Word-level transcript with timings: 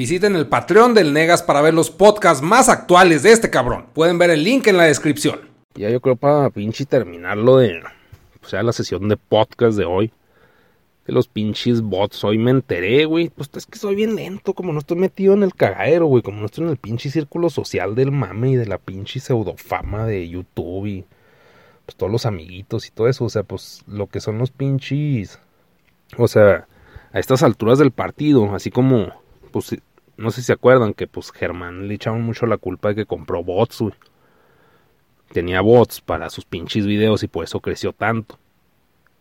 Visiten 0.00 0.34
el 0.34 0.46
Patreon 0.46 0.94
del 0.94 1.12
Negas 1.12 1.42
para 1.42 1.60
ver 1.60 1.74
los 1.74 1.90
podcasts 1.90 2.42
más 2.42 2.70
actuales 2.70 3.22
de 3.22 3.32
este 3.32 3.50
cabrón. 3.50 3.84
Pueden 3.92 4.16
ver 4.16 4.30
el 4.30 4.42
link 4.42 4.66
en 4.66 4.78
la 4.78 4.84
descripción. 4.84 5.40
Ya 5.74 5.90
yo 5.90 6.00
creo 6.00 6.16
para 6.16 6.48
pinche 6.48 6.86
terminarlo 6.86 7.58
de, 7.58 7.82
o 8.42 8.48
sea, 8.48 8.62
la 8.62 8.72
sesión 8.72 9.10
de 9.10 9.18
podcast 9.18 9.76
de 9.76 9.84
hoy. 9.84 10.10
Que 11.04 11.12
los 11.12 11.28
pinches 11.28 11.82
bots, 11.82 12.24
hoy 12.24 12.38
me 12.38 12.50
enteré, 12.50 13.04
güey. 13.04 13.28
Pues 13.28 13.50
es 13.54 13.66
que 13.66 13.78
soy 13.78 13.94
bien 13.94 14.16
lento, 14.16 14.54
como 14.54 14.72
no 14.72 14.78
estoy 14.78 14.96
metido 14.96 15.34
en 15.34 15.42
el 15.42 15.54
cagadero, 15.54 16.06
güey. 16.06 16.22
Como 16.22 16.40
no 16.40 16.46
estoy 16.46 16.64
en 16.64 16.70
el 16.70 16.78
pinche 16.78 17.10
círculo 17.10 17.50
social 17.50 17.94
del 17.94 18.10
mame 18.10 18.52
y 18.52 18.56
de 18.56 18.64
la 18.64 18.78
pinche 18.78 19.20
pseudofama 19.20 20.06
de 20.06 20.26
YouTube 20.26 20.86
y 20.86 21.04
pues 21.84 21.94
todos 21.98 22.10
los 22.10 22.24
amiguitos 22.24 22.88
y 22.88 22.90
todo 22.90 23.06
eso. 23.06 23.26
O 23.26 23.28
sea, 23.28 23.42
pues 23.42 23.82
lo 23.86 24.06
que 24.06 24.20
son 24.20 24.38
los 24.38 24.50
pinches. 24.50 25.38
O 26.16 26.26
sea, 26.26 26.66
a 27.12 27.18
estas 27.18 27.42
alturas 27.42 27.78
del 27.78 27.90
partido, 27.90 28.54
así 28.54 28.70
como 28.70 29.12
pues 29.50 29.76
no 30.20 30.30
sé 30.30 30.42
si 30.42 30.48
se 30.48 30.52
acuerdan 30.52 30.92
que 30.92 31.06
pues 31.06 31.32
Germán 31.32 31.88
le 31.88 31.94
echaban 31.94 32.22
mucho 32.22 32.44
la 32.44 32.58
culpa 32.58 32.90
de 32.90 32.94
que 32.94 33.06
compró 33.06 33.42
bots, 33.42 33.80
güey. 33.80 33.94
Tenía 35.32 35.62
bots 35.62 36.02
para 36.02 36.28
sus 36.28 36.44
pinches 36.44 36.86
videos 36.86 37.22
y 37.22 37.28
por 37.28 37.44
eso 37.44 37.60
creció 37.60 37.94
tanto. 37.94 38.38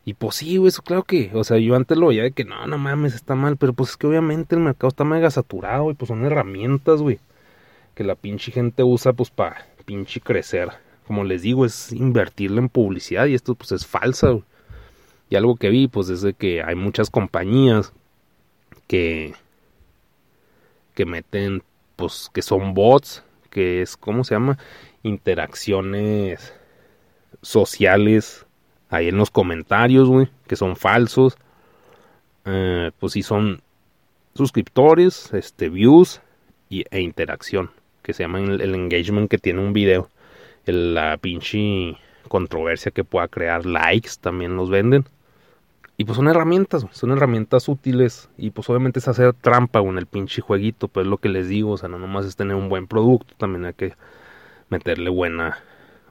Y 0.04 0.16
pues 0.16 0.36
sí, 0.36 0.58
güey, 0.58 0.68
eso 0.68 0.82
claro 0.82 1.04
que, 1.04 1.32
o 1.34 1.44
sea, 1.44 1.58
yo 1.58 1.76
antes 1.76 1.98
lo 1.98 2.08
veía 2.08 2.24
de 2.24 2.32
que 2.32 2.44
no, 2.44 2.68
no 2.68 2.78
mames, 2.78 3.16
está 3.16 3.36
mal, 3.36 3.56
pero 3.56 3.74
pues 3.74 3.92
es 3.92 3.98
que 3.98 4.08
obviamente 4.08 4.56
el 4.56 4.62
mercado 4.62 4.90
está 4.90 5.06
mega 5.06 5.32
saturado 5.32 5.90
y 5.90 5.94
pues 5.94 6.10
son 6.10 6.26
herramientas, 6.26 7.02
güey, 7.02 7.20
que 7.96 8.04
la 8.04 8.16
pinche 8.16 8.52
gente 8.52 8.84
usa 8.84 9.14
pues 9.14 9.30
para 9.30 9.68
pinche 9.86 10.20
crecer. 10.20 10.70
Como 11.08 11.24
les 11.24 11.44
digo, 11.44 11.66
es 11.66 11.94
invertirle 11.94 12.60
en 12.60 12.70
publicidad 12.70 13.26
y 13.28 13.36
esto 13.36 13.56
pues 13.56 13.72
es 13.72 13.86
falsa, 13.86 14.32
güey. 14.32 14.44
Y 15.30 15.36
algo 15.38 15.56
que 15.56 15.70
vi 15.70 15.88
pues 15.88 16.10
es 16.10 16.22
de 16.22 16.34
que 16.34 16.62
hay 16.62 16.76
muchas 16.76 17.10
compañías 17.10 17.94
que 18.88 19.34
que 21.00 21.06
meten, 21.06 21.64
pues, 21.96 22.30
que 22.34 22.42
son 22.42 22.74
bots, 22.74 23.24
que 23.50 23.82
es, 23.82 23.96
¿cómo 23.96 24.26
se 24.26 24.36
llama? 24.36 24.58
Interacciones 25.02 26.54
sociales 27.42 28.46
ahí 28.90 29.08
en 29.08 29.16
los 29.16 29.32
comentarios, 29.32 30.10
güey, 30.10 30.28
que 30.46 30.58
son 30.58 30.76
falsos. 30.76 31.38
Eh, 32.44 32.92
pues 33.00 33.14
sí 33.14 33.24
son 33.24 33.62
suscriptores, 34.36 35.34
este, 35.34 35.70
views 35.70 36.20
y, 36.68 36.84
e 36.92 37.00
interacción, 37.00 37.72
que 38.04 38.12
se 38.12 38.24
llama 38.24 38.40
el, 38.40 38.76
engagement 38.76 39.32
que 39.32 39.38
tiene 39.38 39.62
un 39.62 39.72
video. 39.72 40.10
la 40.66 41.16
pinche 41.16 41.96
controversia 42.28 42.92
que 42.92 43.06
pueda 43.06 43.30
crear 43.30 43.66
likes 43.66 44.12
también 44.20 44.58
los 44.58 44.70
venden. 44.70 45.06
Y 46.00 46.06
pues 46.06 46.16
son 46.16 46.30
herramientas, 46.30 46.86
son 46.92 47.12
herramientas 47.12 47.68
útiles. 47.68 48.30
Y 48.38 48.52
pues 48.52 48.70
obviamente 48.70 49.00
es 49.00 49.10
hacer 49.10 49.34
trampa 49.34 49.82
en 49.82 49.98
el 49.98 50.06
pinche 50.06 50.42
jueguito, 50.42 50.88
pues 50.88 51.06
es 51.06 51.10
lo 51.10 51.18
que 51.18 51.28
les 51.28 51.50
digo. 51.50 51.72
O 51.72 51.78
sea, 51.78 51.90
no 51.90 52.00
nomás 52.00 52.26
es 52.26 52.38
tener 52.38 52.56
un 52.56 52.70
buen 52.70 52.88
producto, 52.88 53.34
también 53.36 53.66
hay 53.66 53.74
que 53.74 53.96
meterle 54.70 55.10
buena, 55.10 55.62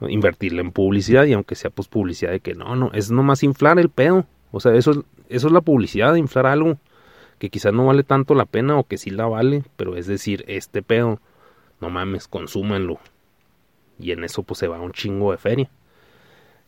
invertirle 0.07 0.61
en 0.61 0.71
publicidad. 0.73 1.25
Y 1.25 1.33
aunque 1.33 1.55
sea 1.55 1.71
pues 1.71 1.87
publicidad 1.87 2.29
de 2.29 2.39
que 2.39 2.53
no, 2.53 2.75
no, 2.75 2.91
es 2.93 3.09
nomás 3.09 3.41
inflar 3.41 3.79
el 3.79 3.89
pedo. 3.89 4.27
O 4.51 4.59
sea, 4.59 4.75
eso, 4.75 5.05
eso 5.27 5.47
es 5.47 5.51
la 5.51 5.61
publicidad, 5.61 6.13
inflar 6.13 6.45
algo 6.45 6.77
que 7.39 7.49
quizás 7.49 7.73
no 7.73 7.87
vale 7.87 8.03
tanto 8.03 8.35
la 8.35 8.45
pena 8.45 8.77
o 8.77 8.83
que 8.83 8.99
sí 8.99 9.09
la 9.09 9.25
vale, 9.25 9.63
pero 9.75 9.95
es 9.95 10.05
decir, 10.05 10.45
este 10.47 10.83
pedo, 10.83 11.19
no 11.81 11.89
mames, 11.89 12.27
consúmenlo. 12.27 12.99
Y 13.97 14.11
en 14.11 14.23
eso 14.23 14.43
pues 14.43 14.59
se 14.59 14.67
va 14.67 14.79
un 14.79 14.91
chingo 14.91 15.31
de 15.31 15.39
feria. 15.39 15.71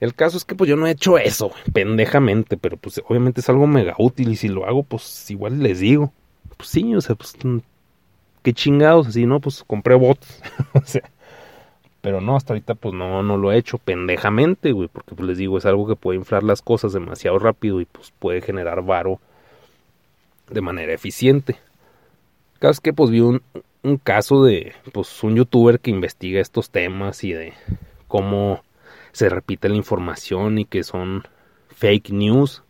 El 0.02 0.16
caso 0.16 0.35
es 0.35 0.45
que 0.45 0.55
pues 0.55 0.67
yo 0.67 0.75
no 0.75 0.88
he 0.88 0.91
hecho 0.91 1.19
eso, 1.19 1.52
pendejamente, 1.73 2.57
pero 2.57 2.75
pues 2.75 2.99
obviamente 3.07 3.39
es 3.39 3.49
algo 3.49 3.67
mega 3.67 3.94
útil 3.99 4.30
y 4.30 4.35
si 4.35 4.47
lo 4.47 4.66
hago 4.66 4.81
pues 4.81 5.30
igual 5.30 5.61
les 5.61 5.80
digo. 5.80 6.11
Pues 6.57 6.69
sí, 6.69 6.95
o 6.95 7.02
sea, 7.02 7.16
pues 7.16 7.35
mm, 7.44 7.59
qué 8.41 8.52
chingados, 8.52 9.07
así, 9.07 9.27
¿no? 9.27 9.39
Pues 9.39 9.63
compré 9.66 9.94
bots, 9.94 10.41
o 10.73 10.81
sea, 10.83 11.03
pero 12.02 12.19
no, 12.19 12.35
hasta 12.35 12.53
ahorita 12.53 12.73
pues 12.73 12.95
no, 12.95 13.22
no 13.22 13.38
lo 13.38 13.52
he 13.52 13.57
hecho 13.57 13.77
pendejamente, 13.77 14.72
güey, 14.72 14.89
porque 14.91 15.13
pues 15.13 15.27
les 15.27 15.38
digo, 15.38 15.59
es 15.59 15.67
algo 15.67 15.88
que 15.88 15.95
puede 15.95 16.17
inflar 16.17 16.41
las 16.41 16.63
cosas 16.63 16.94
demasiado 16.94 17.38
rápido 17.38 17.79
y 17.79 17.85
pues 17.85 18.11
puede 18.17 18.41
generar 18.41 18.81
varo 18.81 19.19
de 20.50 20.61
manera 20.61 20.94
eficiente. 20.94 21.57
Caso 22.57 22.72
es 22.72 22.79
que 22.79 22.91
pues 22.91 23.11
vi 23.11 23.19
un, 23.19 23.44
un 23.84 23.97
caso 23.97 24.44
de 24.44 24.73
pues 24.94 25.22
un 25.23 25.35
youtuber 25.35 25.79
que 25.79 25.91
investiga 25.91 26.41
estos 26.41 26.72
temas 26.72 27.23
y 27.23 27.34
de 27.34 27.53
cómo 28.07 28.63
se 29.11 29.29
repite 29.29 29.69
la 29.69 29.75
información 29.75 30.57
y 30.57 30.66
que 30.66 30.83
son 30.83 31.23
fake 31.69 32.11
news, 32.11 32.63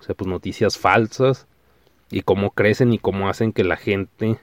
o 0.00 0.02
sea, 0.02 0.14
pues 0.14 0.28
noticias 0.28 0.78
falsas, 0.78 1.46
y 2.10 2.22
cómo 2.22 2.50
crecen 2.50 2.92
y 2.92 2.98
cómo 2.98 3.28
hacen 3.28 3.52
que 3.52 3.64
la 3.64 3.76
gente 3.76 4.38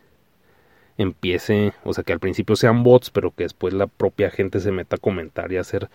empiece, 0.97 1.73
o 1.83 1.94
sea, 1.94 2.03
que 2.03 2.11
al 2.11 2.19
principio 2.19 2.55
sean 2.55 2.83
bots, 2.83 3.09
pero 3.09 3.31
que 3.31 3.44
después 3.44 3.73
la 3.73 3.88
propia 3.88 4.31
gente 4.31 4.59
se 4.59 4.72
meta 4.72 4.97
a 4.97 5.00
comentar 5.00 5.51
y 5.51 5.57
a 5.57 5.61
hacer, 5.61 5.89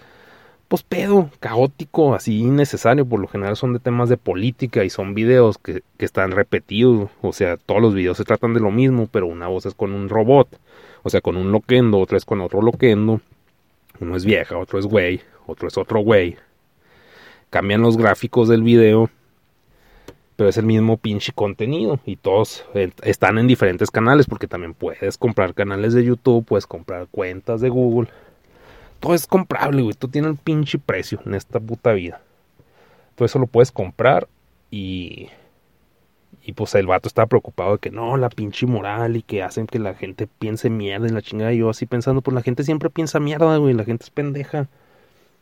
pues 0.68 0.82
pedo, 0.82 1.30
caótico, 1.40 2.14
así 2.14 2.38
innecesario, 2.38 3.04
por 3.04 3.20
lo 3.20 3.26
general 3.26 3.56
son 3.56 3.74
de 3.74 3.80
temas 3.80 4.08
de 4.08 4.16
política 4.16 4.84
y 4.84 4.90
son 4.90 5.14
videos 5.14 5.58
que, 5.58 5.82
que 5.98 6.04
están 6.04 6.30
repetidos, 6.30 7.10
o 7.20 7.32
sea, 7.32 7.56
todos 7.56 7.82
los 7.82 7.94
videos 7.94 8.16
se 8.16 8.24
tratan 8.24 8.54
de 8.54 8.60
lo 8.60 8.70
mismo, 8.70 9.08
pero 9.10 9.26
una 9.26 9.48
voz 9.48 9.66
es 9.66 9.74
con 9.74 9.92
un 9.92 10.08
robot, 10.08 10.58
o 11.02 11.10
sea, 11.10 11.20
con 11.20 11.36
un 11.36 11.52
loquendo, 11.52 11.98
otra 11.98 12.16
es 12.16 12.24
con 12.24 12.40
otro 12.40 12.62
loquendo, 12.62 13.20
uno 14.00 14.16
es 14.16 14.24
vieja, 14.24 14.58
otro 14.58 14.78
es 14.78 14.86
güey, 14.86 15.20
otro 15.46 15.68
es 15.68 15.78
otro 15.78 16.00
güey. 16.00 16.36
Cambian 17.50 17.82
los 17.82 17.96
gráficos 17.96 18.48
del 18.48 18.62
video, 18.62 19.10
pero 20.36 20.48
es 20.48 20.56
el 20.56 20.66
mismo 20.66 20.96
pinche 20.96 21.32
contenido 21.32 22.00
y 22.04 22.16
todos 22.16 22.64
están 23.02 23.38
en 23.38 23.46
diferentes 23.46 23.90
canales 23.90 24.26
porque 24.26 24.48
también 24.48 24.74
puedes 24.74 25.16
comprar 25.16 25.54
canales 25.54 25.94
de 25.94 26.04
YouTube, 26.04 26.44
puedes 26.44 26.66
comprar 26.66 27.06
cuentas 27.10 27.60
de 27.60 27.68
Google. 27.68 28.08
Todo 28.98 29.14
es 29.14 29.26
comprable, 29.26 29.82
güey. 29.82 29.94
Tú 29.94 30.08
tienes 30.08 30.30
el 30.30 30.36
pinche 30.38 30.78
precio 30.78 31.20
en 31.26 31.34
esta 31.34 31.60
puta 31.60 31.92
vida. 31.92 32.22
Todo 33.14 33.26
eso 33.26 33.38
lo 33.38 33.46
puedes 33.46 33.70
comprar 33.70 34.26
y 34.70 35.28
y 36.42 36.52
pues 36.52 36.74
el 36.74 36.86
vato 36.86 37.08
estaba 37.08 37.26
preocupado 37.26 37.72
de 37.72 37.78
que 37.78 37.90
no, 37.90 38.16
la 38.16 38.28
pinche 38.28 38.66
moral 38.66 39.16
y 39.16 39.22
que 39.22 39.42
hacen 39.42 39.66
que 39.66 39.78
la 39.78 39.94
gente 39.94 40.26
piense 40.26 40.70
mierda 40.70 41.06
en 41.06 41.14
la 41.14 41.22
chingada. 41.22 41.52
Y 41.52 41.58
yo 41.58 41.70
así 41.70 41.86
pensando, 41.86 42.22
pues 42.22 42.34
la 42.34 42.42
gente 42.42 42.64
siempre 42.64 42.90
piensa 42.90 43.20
mierda, 43.20 43.56
güey, 43.56 43.74
la 43.74 43.84
gente 43.84 44.04
es 44.04 44.10
pendeja. 44.10 44.68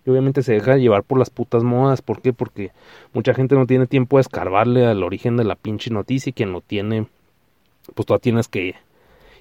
Y 0.04 0.10
obviamente 0.10 0.42
se 0.42 0.52
deja 0.52 0.76
llevar 0.76 1.04
por 1.04 1.19
las 1.19 1.31
putas 1.31 1.62
modas. 1.62 2.02
¿Por 2.02 2.20
qué? 2.20 2.32
Porque 2.32 2.72
mucha 3.12 3.34
gente 3.34 3.54
no 3.54 3.66
tiene 3.66 3.86
tiempo 3.86 4.16
de 4.16 4.22
escarbarle 4.22 4.86
al 4.86 5.02
origen 5.02 5.36
de 5.36 5.44
la 5.44 5.54
pinche 5.54 5.91
noticia 5.91 6.31
y 6.31 6.32
quien 6.32 6.52
lo 6.52 6.60
tiene, 6.60 7.06
pues 7.94 8.06
tú 8.06 8.19
tienes 8.19 8.48
que 8.48 8.75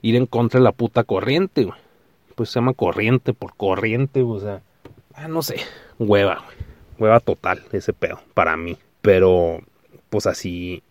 ir 0.01 0.16
en 0.16 0.25
contra 0.25 0.59
de 0.59 0.63
la 0.63 0.72
puta 0.72 1.03
corriente, 1.03 1.66
güey. 1.66 1.79
Pues 2.35 2.50
se 2.50 2.59
llama 2.59 2.73
corriente 2.73 3.34
por 3.34 3.56
corriente, 3.56 4.22
o 4.23 4.40
sea, 4.40 4.61
ah, 5.13 5.28
no 5.28 5.41
sé, 5.41 5.57
hueva, 6.00 6.44
güey. 6.45 6.57
Hueva 6.97 7.19
total 7.19 7.63
ese 7.72 7.94
pedo, 7.94 8.19
para 8.35 8.56
mí. 8.57 8.78
Pero, 9.01 9.59
pues 10.09 10.28
así 10.28 10.84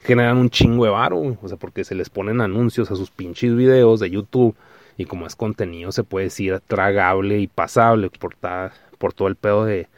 generan 0.00 0.38
un 0.38 0.50
chingo 0.50 0.84
de 0.84 0.90
varo, 0.90 1.36
o 1.40 1.48
sea, 1.48 1.56
porque 1.56 1.84
se 1.84 1.94
les 1.94 2.10
ponen 2.10 2.40
anuncios 2.40 2.90
a 2.90 2.96
sus 2.96 3.10
pinches 3.10 3.54
videos 3.54 4.00
de 4.00 4.10
YouTube 4.10 4.56
y 4.96 5.04
como 5.04 5.26
es 5.26 5.36
contenido 5.36 5.92
se 5.92 6.04
puede 6.04 6.24
decir 6.26 6.60
tragable 6.66 7.38
y 7.38 7.46
pasable 7.46 8.10
por, 8.10 8.36
por 8.98 9.12
todo 9.12 9.28
el 9.28 9.36
pedo 9.36 9.64
de 9.64 9.88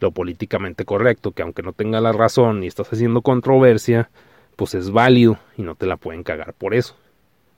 lo 0.00 0.10
políticamente 0.10 0.84
correcto, 0.84 1.32
que 1.32 1.42
aunque 1.42 1.62
no 1.62 1.72
tenga 1.72 2.00
la 2.00 2.12
razón 2.12 2.62
y 2.62 2.66
estás 2.66 2.92
haciendo 2.92 3.22
controversia, 3.22 4.10
pues 4.56 4.74
es 4.74 4.90
válido 4.90 5.38
y 5.56 5.62
no 5.62 5.74
te 5.74 5.86
la 5.86 5.96
pueden 5.96 6.22
cagar 6.22 6.54
por 6.54 6.74
eso. 6.74 6.96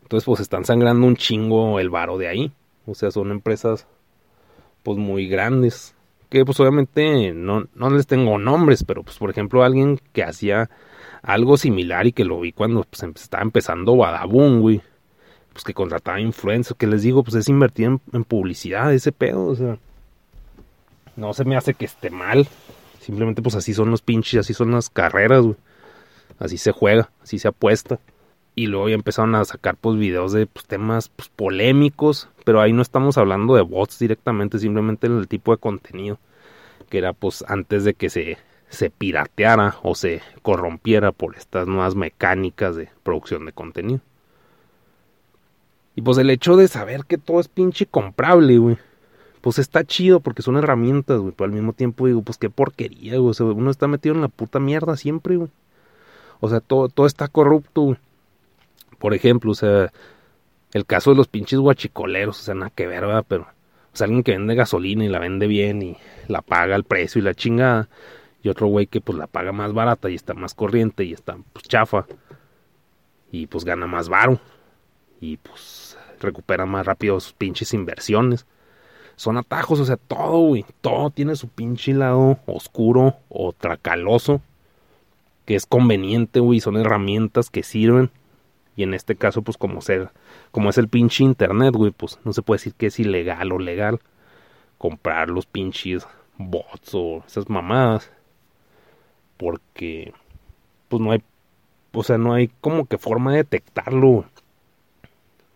Entonces 0.02 0.24
pues 0.24 0.40
están 0.40 0.64
sangrando 0.64 1.06
un 1.06 1.16
chingo 1.16 1.80
el 1.80 1.90
varo 1.90 2.16
de 2.18 2.28
ahí. 2.28 2.52
O 2.86 2.94
sea, 2.94 3.10
son 3.10 3.30
empresas 3.30 3.86
pues 4.82 4.96
muy 4.96 5.28
grandes. 5.28 5.94
Que 6.28 6.44
pues 6.44 6.60
obviamente 6.60 7.32
no, 7.32 7.66
no 7.74 7.90
les 7.90 8.06
tengo 8.06 8.38
nombres, 8.38 8.84
pero 8.84 9.02
pues 9.02 9.16
por 9.18 9.30
ejemplo 9.30 9.62
alguien 9.64 10.00
que 10.12 10.22
hacía 10.22 10.68
algo 11.22 11.56
similar 11.56 12.06
y 12.06 12.12
que 12.12 12.24
lo 12.24 12.40
vi 12.40 12.52
cuando 12.52 12.84
pues, 12.84 13.02
estaba 13.02 13.42
empezando 13.42 13.96
Badabun, 13.96 14.60
güey. 14.60 14.82
Pues 15.52 15.64
que 15.64 15.74
contrataba 15.74 16.20
influencers, 16.20 16.78
que 16.78 16.86
les 16.86 17.02
digo, 17.02 17.24
pues 17.24 17.34
es 17.34 17.48
invertir 17.48 17.86
en, 17.86 18.00
en 18.12 18.24
publicidad, 18.24 18.92
ese 18.92 19.10
pedo, 19.10 19.46
o 19.46 19.56
sea 19.56 19.78
no 21.18 21.34
se 21.34 21.44
me 21.44 21.56
hace 21.56 21.74
que 21.74 21.84
esté 21.84 22.10
mal. 22.10 22.48
Simplemente 23.00 23.42
pues 23.42 23.54
así 23.54 23.74
son 23.74 23.90
los 23.90 24.02
pinches, 24.02 24.40
así 24.40 24.54
son 24.54 24.70
las 24.70 24.88
carreras, 24.88 25.42
güey. 25.42 25.56
Así 26.38 26.56
se 26.56 26.72
juega, 26.72 27.10
así 27.22 27.38
se 27.38 27.48
apuesta. 27.48 27.98
Y 28.54 28.66
luego 28.66 28.88
ya 28.88 28.94
empezaron 28.94 29.34
a 29.34 29.44
sacar 29.44 29.76
pues 29.76 29.98
videos 29.98 30.32
de 30.32 30.46
pues, 30.46 30.64
temas 30.66 31.08
pues, 31.08 31.28
polémicos, 31.28 32.28
pero 32.44 32.60
ahí 32.60 32.72
no 32.72 32.82
estamos 32.82 33.18
hablando 33.18 33.54
de 33.54 33.62
bots 33.62 33.98
directamente, 33.98 34.58
simplemente 34.58 35.06
el 35.06 35.28
tipo 35.28 35.52
de 35.52 35.58
contenido 35.58 36.18
que 36.88 36.98
era 36.98 37.12
pues 37.12 37.44
antes 37.48 37.84
de 37.84 37.94
que 37.94 38.10
se, 38.10 38.38
se 38.68 38.90
pirateara 38.90 39.76
o 39.82 39.94
se 39.94 40.22
corrompiera 40.42 41.12
por 41.12 41.36
estas 41.36 41.66
nuevas 41.66 41.94
mecánicas 41.94 42.76
de 42.76 42.88
producción 43.02 43.46
de 43.46 43.52
contenido. 43.52 44.00
Y 45.94 46.02
pues 46.02 46.18
el 46.18 46.30
hecho 46.30 46.56
de 46.56 46.68
saber 46.68 47.04
que 47.06 47.18
todo 47.18 47.40
es 47.40 47.48
pinche 47.48 47.86
comprable, 47.86 48.58
güey 48.58 48.78
pues 49.40 49.58
está 49.58 49.84
chido 49.84 50.20
porque 50.20 50.42
son 50.42 50.56
herramientas, 50.56 51.20
güey, 51.20 51.32
pero 51.36 51.46
al 51.46 51.52
mismo 51.52 51.72
tiempo 51.72 52.06
digo, 52.06 52.22
pues 52.22 52.38
qué 52.38 52.50
porquería, 52.50 53.18
güey, 53.18 53.34
uno 53.40 53.70
está 53.70 53.86
metido 53.86 54.14
en 54.14 54.20
la 54.20 54.28
puta 54.28 54.58
mierda 54.60 54.96
siempre, 54.96 55.36
güey. 55.36 55.50
O 56.40 56.48
sea, 56.48 56.60
todo, 56.60 56.88
todo 56.88 57.06
está 57.06 57.28
corrupto. 57.28 57.96
Por 58.98 59.14
ejemplo, 59.14 59.52
o 59.52 59.54
sea, 59.54 59.92
el 60.72 60.86
caso 60.86 61.10
de 61.10 61.16
los 61.16 61.28
pinches 61.28 61.58
guachicoleros, 61.58 62.40
o 62.40 62.42
sea, 62.42 62.54
nada 62.54 62.70
que 62.70 62.86
ver, 62.86 63.06
¿verdad? 63.06 63.24
Pero, 63.26 63.46
sea, 63.98 64.06
alguien 64.06 64.22
que 64.22 64.32
vende 64.32 64.54
gasolina 64.54 65.04
y 65.04 65.08
la 65.08 65.18
vende 65.18 65.46
bien 65.46 65.82
y 65.82 65.96
la 66.28 66.42
paga 66.42 66.74
al 66.74 66.84
precio 66.84 67.20
y 67.20 67.24
la 67.24 67.34
chingada. 67.34 67.88
Y 68.42 68.48
otro 68.48 68.68
güey 68.68 68.86
que 68.86 69.00
pues 69.00 69.18
la 69.18 69.26
paga 69.26 69.52
más 69.52 69.72
barata 69.72 70.08
y 70.10 70.14
está 70.14 70.34
más 70.34 70.54
corriente 70.54 71.04
y 71.04 71.12
está 71.12 71.36
pues 71.52 71.64
chafa. 71.66 72.06
Y 73.30 73.46
pues 73.46 73.64
gana 73.64 73.86
más 73.86 74.08
varo. 74.08 74.40
Y 75.20 75.36
pues 75.38 75.98
recupera 76.20 76.66
más 76.66 76.86
rápido 76.86 77.18
sus 77.20 77.32
pinches 77.32 77.74
inversiones. 77.74 78.46
Son 79.16 79.36
atajos, 79.36 79.80
o 79.80 79.84
sea, 79.84 79.96
todo, 79.96 80.38
güey. 80.46 80.64
Todo 80.80 81.10
tiene 81.10 81.34
su 81.34 81.48
pinche 81.48 81.92
lado 81.92 82.38
oscuro 82.46 83.16
o 83.28 83.52
tracaloso. 83.52 84.40
Que 85.44 85.56
es 85.56 85.66
conveniente, 85.66 86.40
güey. 86.40 86.60
Son 86.60 86.76
herramientas 86.76 87.50
que 87.50 87.64
sirven. 87.64 88.10
Y 88.78 88.84
en 88.84 88.94
este 88.94 89.16
caso, 89.16 89.42
pues 89.42 89.56
como 89.56 89.80
ser, 89.80 90.10
como 90.52 90.70
es 90.70 90.78
el 90.78 90.86
pinche 90.86 91.24
internet, 91.24 91.74
güey, 91.74 91.90
pues 91.90 92.20
no 92.22 92.32
se 92.32 92.42
puede 92.42 92.58
decir 92.58 92.74
que 92.74 92.86
es 92.86 93.00
ilegal 93.00 93.50
o 93.50 93.58
legal 93.58 93.98
comprar 94.78 95.30
los 95.30 95.46
pinches 95.46 96.06
bots 96.36 96.94
o 96.94 97.24
esas 97.26 97.50
mamadas. 97.50 98.12
Porque, 99.36 100.12
pues 100.88 101.02
no 101.02 101.10
hay, 101.10 101.24
o 101.90 102.04
sea, 102.04 102.18
no 102.18 102.34
hay 102.34 102.52
como 102.60 102.86
que 102.86 102.98
forma 102.98 103.32
de 103.32 103.38
detectarlo. 103.38 104.26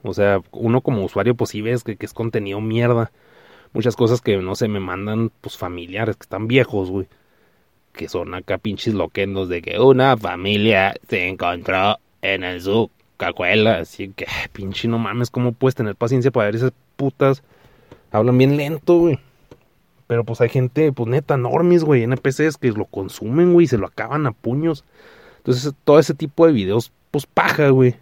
O 0.02 0.12
sea, 0.14 0.40
uno 0.50 0.80
como 0.80 1.04
usuario, 1.04 1.36
pues 1.36 1.50
sí 1.50 1.62
ves 1.62 1.84
que, 1.84 1.94
que 1.94 2.06
es 2.06 2.14
contenido 2.14 2.60
mierda. 2.60 3.12
Muchas 3.72 3.94
cosas 3.94 4.20
que, 4.20 4.36
no 4.38 4.56
sé, 4.56 4.66
me 4.66 4.80
mandan, 4.80 5.30
pues 5.40 5.56
familiares 5.56 6.16
que 6.16 6.24
están 6.24 6.48
viejos, 6.48 6.90
güey. 6.90 7.06
Que 7.92 8.08
son 8.08 8.34
acá 8.34 8.58
pinches 8.58 8.94
loquendos 8.94 9.48
de 9.48 9.62
que 9.62 9.78
una 9.78 10.16
familia 10.16 10.96
se 11.08 11.28
encontró 11.28 11.98
en 12.20 12.42
el 12.42 12.60
zoo 12.60 12.90
cacuela, 13.22 13.78
así 13.78 14.08
que, 14.08 14.26
pinche 14.52 14.88
no 14.88 14.98
mames, 14.98 15.30
¿cómo 15.30 15.52
puedes 15.52 15.76
tener 15.76 15.94
paciencia 15.94 16.32
para 16.32 16.46
ver 16.46 16.56
esas 16.56 16.72
putas? 16.96 17.42
Hablan 18.10 18.36
bien 18.36 18.56
lento, 18.56 18.98
güey. 18.98 19.20
Pero 20.08 20.24
pues 20.24 20.40
hay 20.40 20.48
gente, 20.48 20.92
pues 20.92 21.08
neta, 21.08 21.36
normis, 21.36 21.84
güey, 21.84 22.02
NPCs 22.02 22.56
que 22.58 22.72
lo 22.72 22.84
consumen, 22.86 23.52
güey, 23.52 23.64
y 23.64 23.68
se 23.68 23.78
lo 23.78 23.86
acaban 23.86 24.26
a 24.26 24.32
puños. 24.32 24.84
Entonces, 25.38 25.72
todo 25.84 25.98
ese 25.98 26.14
tipo 26.14 26.46
de 26.46 26.52
videos, 26.52 26.92
pues 27.10 27.26
paja, 27.26 27.68
güey. 27.68 27.94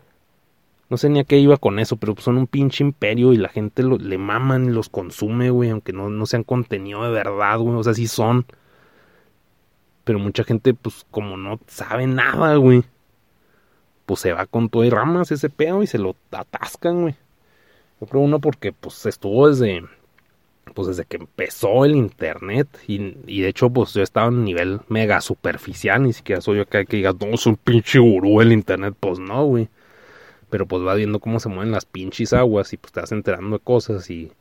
No 0.88 0.96
sé 0.96 1.08
ni 1.08 1.20
a 1.20 1.24
qué 1.24 1.38
iba 1.38 1.56
con 1.58 1.78
eso, 1.78 1.96
pero 1.96 2.14
pues 2.14 2.24
son 2.24 2.36
un 2.36 2.46
pinche 2.46 2.82
imperio 2.82 3.32
y 3.32 3.36
la 3.36 3.48
gente 3.48 3.82
lo, 3.82 3.98
le 3.98 4.18
maman 4.18 4.66
y 4.66 4.70
los 4.70 4.88
consume, 4.88 5.50
güey, 5.50 5.70
aunque 5.70 5.92
no, 5.92 6.08
no 6.08 6.26
sean 6.26 6.42
contenido 6.42 7.04
de 7.04 7.10
verdad, 7.10 7.58
güey. 7.58 7.76
O 7.76 7.84
sea, 7.84 7.94
sí 7.94 8.08
son. 8.08 8.46
Pero 10.04 10.18
mucha 10.18 10.42
gente, 10.44 10.74
pues 10.74 11.06
como 11.10 11.36
no 11.36 11.60
sabe 11.68 12.06
nada, 12.06 12.56
güey 12.56 12.82
pues 14.10 14.18
se 14.18 14.32
va 14.32 14.44
con 14.46 14.68
todo 14.70 14.82
y 14.82 14.90
ramas 14.90 15.30
ese 15.30 15.48
pedo 15.50 15.84
y 15.84 15.86
se 15.86 15.96
lo 15.96 16.16
atascan, 16.32 17.02
güey. 17.02 17.14
Yo 18.00 18.08
creo 18.08 18.22
uno 18.22 18.40
porque 18.40 18.72
pues 18.72 19.06
estuvo 19.06 19.46
desde 19.48 19.84
pues 20.74 20.88
desde 20.88 21.04
que 21.04 21.18
empezó 21.18 21.84
el 21.84 21.94
internet 21.94 22.66
y, 22.88 23.16
y 23.28 23.42
de 23.42 23.48
hecho 23.48 23.70
pues 23.70 23.94
yo 23.94 24.02
estaba 24.02 24.26
en 24.26 24.42
nivel 24.42 24.80
mega 24.88 25.20
superficial, 25.20 26.02
ni 26.02 26.12
siquiera 26.12 26.40
soy 26.40 26.56
yo 26.56 26.66
que 26.66 26.84
diga, 26.88 27.12
no, 27.12 27.36
soy 27.36 27.52
un 27.52 27.56
pinche 27.56 28.00
gurú 28.00 28.40
el 28.40 28.50
internet, 28.50 28.96
pues 28.98 29.20
no, 29.20 29.44
güey. 29.44 29.68
Pero 30.50 30.66
pues 30.66 30.84
va 30.84 30.96
viendo 30.96 31.20
cómo 31.20 31.38
se 31.38 31.48
mueven 31.48 31.70
las 31.70 31.84
pinches 31.84 32.32
aguas 32.32 32.72
y 32.72 32.78
pues 32.78 32.92
te 32.92 33.02
vas 33.02 33.12
enterando 33.12 33.58
de 33.58 33.62
cosas 33.62 34.10
y, 34.10 34.22
y 34.22 34.32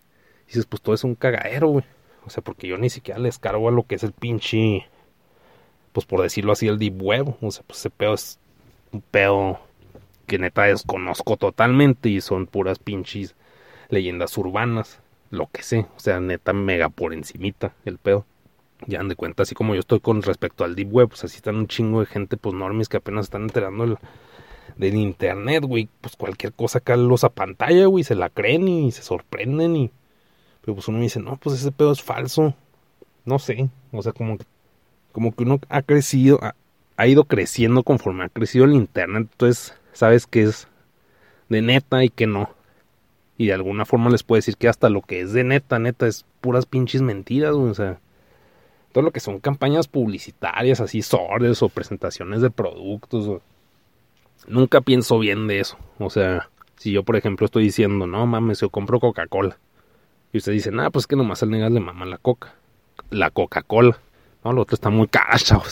dices, 0.48 0.66
pues 0.66 0.82
todo 0.82 0.96
es 0.96 1.04
un 1.04 1.14
cagadero, 1.14 1.68
güey. 1.68 1.86
O 2.26 2.32
sea, 2.32 2.44
porque 2.44 2.68
yo 2.68 2.80
ni 2.80 2.90
siquiera 2.90 3.20
les 3.20 3.38
cargo 3.38 3.70
a 3.70 3.72
lo 3.72 3.84
que 3.84 3.94
es 3.94 4.04
el 4.04 4.14
pinche, 4.14 4.88
pues 5.92 6.08
por 6.08 6.24
decirlo 6.24 6.54
así, 6.54 6.68
el 6.68 6.80
deep 6.80 7.00
web. 7.00 7.36
O 7.40 7.52
sea, 7.52 7.64
pues 7.68 7.78
ese 7.82 7.92
pedo 7.92 8.16
es 8.16 8.40
un 8.92 9.02
pedo 9.02 9.60
que 10.28 10.40
neta 10.40 10.64
desconozco 10.64 11.38
totalmente 11.38 12.10
y 12.10 12.22
son 12.22 12.48
puras 12.48 12.80
pinches 12.80 13.36
leyendas 13.90 14.38
urbanas, 14.38 15.00
lo 15.32 15.48
que 15.48 15.64
sé, 15.64 15.88
o 15.96 16.00
sea, 16.00 16.20
neta 16.20 16.54
mega 16.54 16.90
por 16.90 17.14
encimita 17.14 17.74
el 17.86 17.98
pedo. 17.98 18.26
Ya 18.88 19.00
dan 19.00 19.10
de 19.10 19.16
cuenta, 19.16 19.44
así 19.44 19.56
como 19.56 19.74
yo 19.74 19.82
estoy 19.82 20.00
con 20.00 20.22
respecto 20.22 20.64
al 20.64 20.76
Deep 20.76 20.94
Web, 20.94 21.10
pues 21.10 21.24
así 21.26 21.38
están 21.38 21.58
un 21.58 21.68
chingo 21.68 22.00
de 22.00 22.06
gente, 22.06 22.38
pues 22.38 22.56
normis 22.56 22.88
que 22.88 22.98
apenas 22.98 23.26
están 23.26 23.44
enterando 23.44 23.98
del 24.78 24.96
internet, 24.96 25.66
güey. 25.66 25.90
Pues 26.00 26.16
cualquier 26.16 26.54
cosa 26.54 26.80
acá 26.80 26.96
los 26.96 27.26
a 27.26 27.30
pantalla, 27.30 27.88
güey, 27.88 28.06
se 28.06 28.16
la 28.16 28.30
creen 28.30 28.68
y 28.68 28.92
se 28.92 29.02
sorprenden 29.02 29.76
y... 29.76 29.92
Pero 30.62 30.76
pues 30.76 30.88
uno 30.88 31.00
dice, 31.00 31.20
no, 31.20 31.36
pues 31.38 31.60
ese 31.60 31.72
pedo 31.72 31.92
es 31.92 32.02
falso. 32.02 32.54
No 33.26 33.38
sé, 33.38 33.70
o 33.92 34.02
sea, 34.02 34.14
como, 34.14 34.38
como 35.12 35.36
que 35.36 35.44
uno 35.44 35.60
ha 35.68 35.82
crecido, 35.82 36.40
ido 37.08 37.24
creciendo 37.26 37.84
conforme 37.84 38.26
ha 38.26 38.30
crecido 38.30 38.66
el 38.66 38.74
internet, 38.74 39.30
entonces 39.32 39.74
sabes 39.94 40.28
que 40.28 40.44
es 40.44 40.68
de 41.50 41.62
neta 41.62 42.04
y 42.04 42.10
que 42.10 42.28
no. 42.28 42.50
Y 43.38 43.48
de 43.48 43.54
alguna 43.54 43.86
forma 43.86 44.10
les 44.10 44.24
puedo 44.24 44.38
decir 44.38 44.58
que 44.58 44.68
hasta 44.68 44.90
lo 44.90 45.02
que 45.02 45.22
es 45.22 45.32
de 45.34 45.44
neta, 45.44 45.80
neta, 45.80 46.08
es 46.08 46.26
puras 46.42 46.66
pinches 46.66 47.02
mentiras, 47.02 47.54
o 47.54 47.74
sea, 47.74 48.00
todo 48.92 49.04
lo 49.04 49.12
que 49.12 49.20
son 49.20 49.40
campañas 49.40 49.88
publicitarias, 49.88 50.82
así 50.82 51.02
sordes 51.02 51.62
o 51.62 51.70
presentaciones 51.70 52.42
de 52.42 52.50
productos, 52.50 53.42
nunca 54.48 54.82
pienso 54.82 55.20
bien 55.20 55.48
de 55.48 55.60
eso. 55.60 55.78
O 56.00 56.10
sea, 56.10 56.50
si 56.78 56.92
yo, 56.92 57.04
por 57.04 57.16
ejemplo, 57.16 57.46
estoy 57.46 57.64
diciendo, 57.64 58.08
no 58.08 58.26
mames, 58.26 58.62
yo 58.62 58.70
compro 58.70 59.00
Coca-Cola, 59.00 59.58
y 60.32 60.38
usted 60.38 60.52
dice, 60.52 60.72
nada, 60.72 60.90
pues 60.90 61.08
que 61.08 61.16
nomás 61.16 61.42
al 61.44 61.50
negas 61.50 61.72
le 61.72 61.80
mama 61.80 62.06
la 62.06 62.18
coca, 62.18 62.54
la 63.10 63.32
Coca-Cola, 63.32 63.98
no, 64.44 64.54
lo 64.54 64.62
otro 64.62 64.76
está 64.76 64.90
muy 64.90 65.08
caro. 65.08 65.64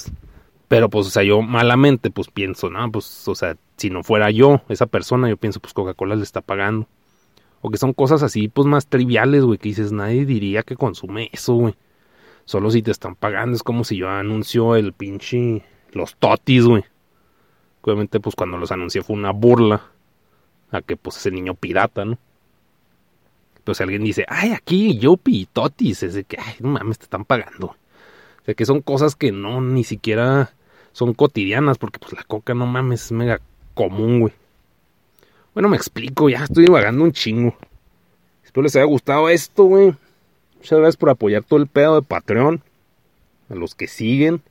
Pero 0.68 0.90
pues, 0.90 1.08
o 1.08 1.10
sea, 1.10 1.24
yo 1.24 1.42
malamente 1.42 2.10
pues 2.12 2.28
pienso, 2.30 2.70
no, 2.70 2.92
pues, 2.92 3.28
o 3.28 3.36
sea, 3.36 3.56
si 3.78 3.90
no 3.90 4.04
fuera 4.04 4.32
yo, 4.32 4.62
esa 4.70 4.86
persona, 4.86 5.30
yo 5.30 5.38
pienso, 5.38 5.60
pues 5.60 5.74
Coca-Cola 5.74 6.16
le 6.16 6.24
está 6.24 6.42
pagando. 6.42 6.88
O 7.62 7.70
que 7.70 7.78
son 7.78 7.94
cosas 7.94 8.22
así, 8.22 8.50
pues 8.50 8.68
más 8.68 8.88
triviales, 8.88 9.44
güey, 9.44 9.58
que 9.58 9.70
dices, 9.70 9.92
nadie 9.92 10.26
diría 10.26 10.64
que 10.64 10.76
consume 10.76 11.30
eso, 11.32 11.54
güey. 11.56 11.76
Solo 12.46 12.70
si 12.72 12.82
te 12.82 12.92
están 12.92 13.16
pagando, 13.16 13.56
es 13.56 13.64
como 13.64 13.84
si 13.84 13.98
yo 13.98 14.10
anuncio 14.10 14.76
el 14.76 14.94
pinche, 14.94 15.64
los 15.92 16.16
totis, 16.18 16.66
güey. 16.66 16.84
Obviamente, 17.82 18.20
pues 18.20 18.36
cuando 18.36 18.58
los 18.58 18.72
anuncié 18.72 19.02
fue 19.02 19.16
una 19.16 19.32
burla 19.32 19.82
a 20.72 20.82
que 20.82 20.98
pues 20.98 21.18
ese 21.18 21.32
niño 21.32 21.56
pirata, 21.56 22.04
¿no? 22.04 22.18
Entonces 23.58 23.82
alguien 23.82 24.04
dice, 24.04 24.26
ay, 24.28 24.52
aquí, 24.52 24.98
Yopi, 24.98 25.48
totis, 25.52 26.04
es 26.04 26.14
de 26.14 26.24
que, 26.26 26.38
ay, 26.40 26.56
no 26.60 26.70
mames, 26.70 27.00
te 27.00 27.06
están 27.06 27.26
pagando. 27.26 27.68
O 27.68 28.46
sea, 28.46 28.54
que 28.54 28.66
son 28.66 28.82
cosas 28.82 29.16
que 29.16 29.32
no, 29.32 29.62
ni 29.62 29.84
siquiera 29.84 30.54
son 30.98 31.14
cotidianas, 31.14 31.78
porque 31.78 32.00
pues 32.00 32.14
la 32.14 32.24
coca, 32.24 32.56
no 32.56 32.66
mames, 32.66 33.06
es 33.06 33.12
mega 33.12 33.40
común, 33.76 34.22
güey. 34.22 34.34
Bueno, 35.54 35.70
me 35.70 35.78
explico, 35.78 36.28
ya 36.28 36.46
estoy 36.46 36.66
vagando 36.66 37.04
un 37.04 37.12
chingo. 37.12 37.56
Espero 38.44 38.64
les 38.64 38.76
haya 38.76 38.86
gustado 38.86 39.30
esto, 39.30 39.66
güey. 39.66 39.94
Muchas 40.56 40.80
gracias 40.80 40.98
por 40.98 41.12
apoyar 41.12 41.44
todo 41.44 41.60
el 41.60 41.68
pedo 41.68 42.02
de 42.02 42.02
Patreon. 42.02 42.64
A 43.48 43.54
los 43.54 43.76
que 43.76 43.88
siguen. 43.88 44.42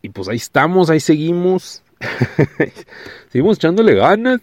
Y 0.00 0.08
pues 0.08 0.28
ahí 0.28 0.38
estamos, 0.38 0.88
ahí 0.88 0.98
seguimos. 0.98 1.82
seguimos 3.28 3.58
echándole 3.58 3.94
ganas. 3.94 4.40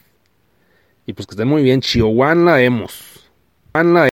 Y 1.07 1.13
pues 1.13 1.25
que 1.25 1.31
estén 1.31 1.47
muy 1.47 1.63
bien. 1.63 1.81
Chihuahua 1.81 2.35
la 2.35 2.57
vemos. 2.57 3.27
la 3.73 4.09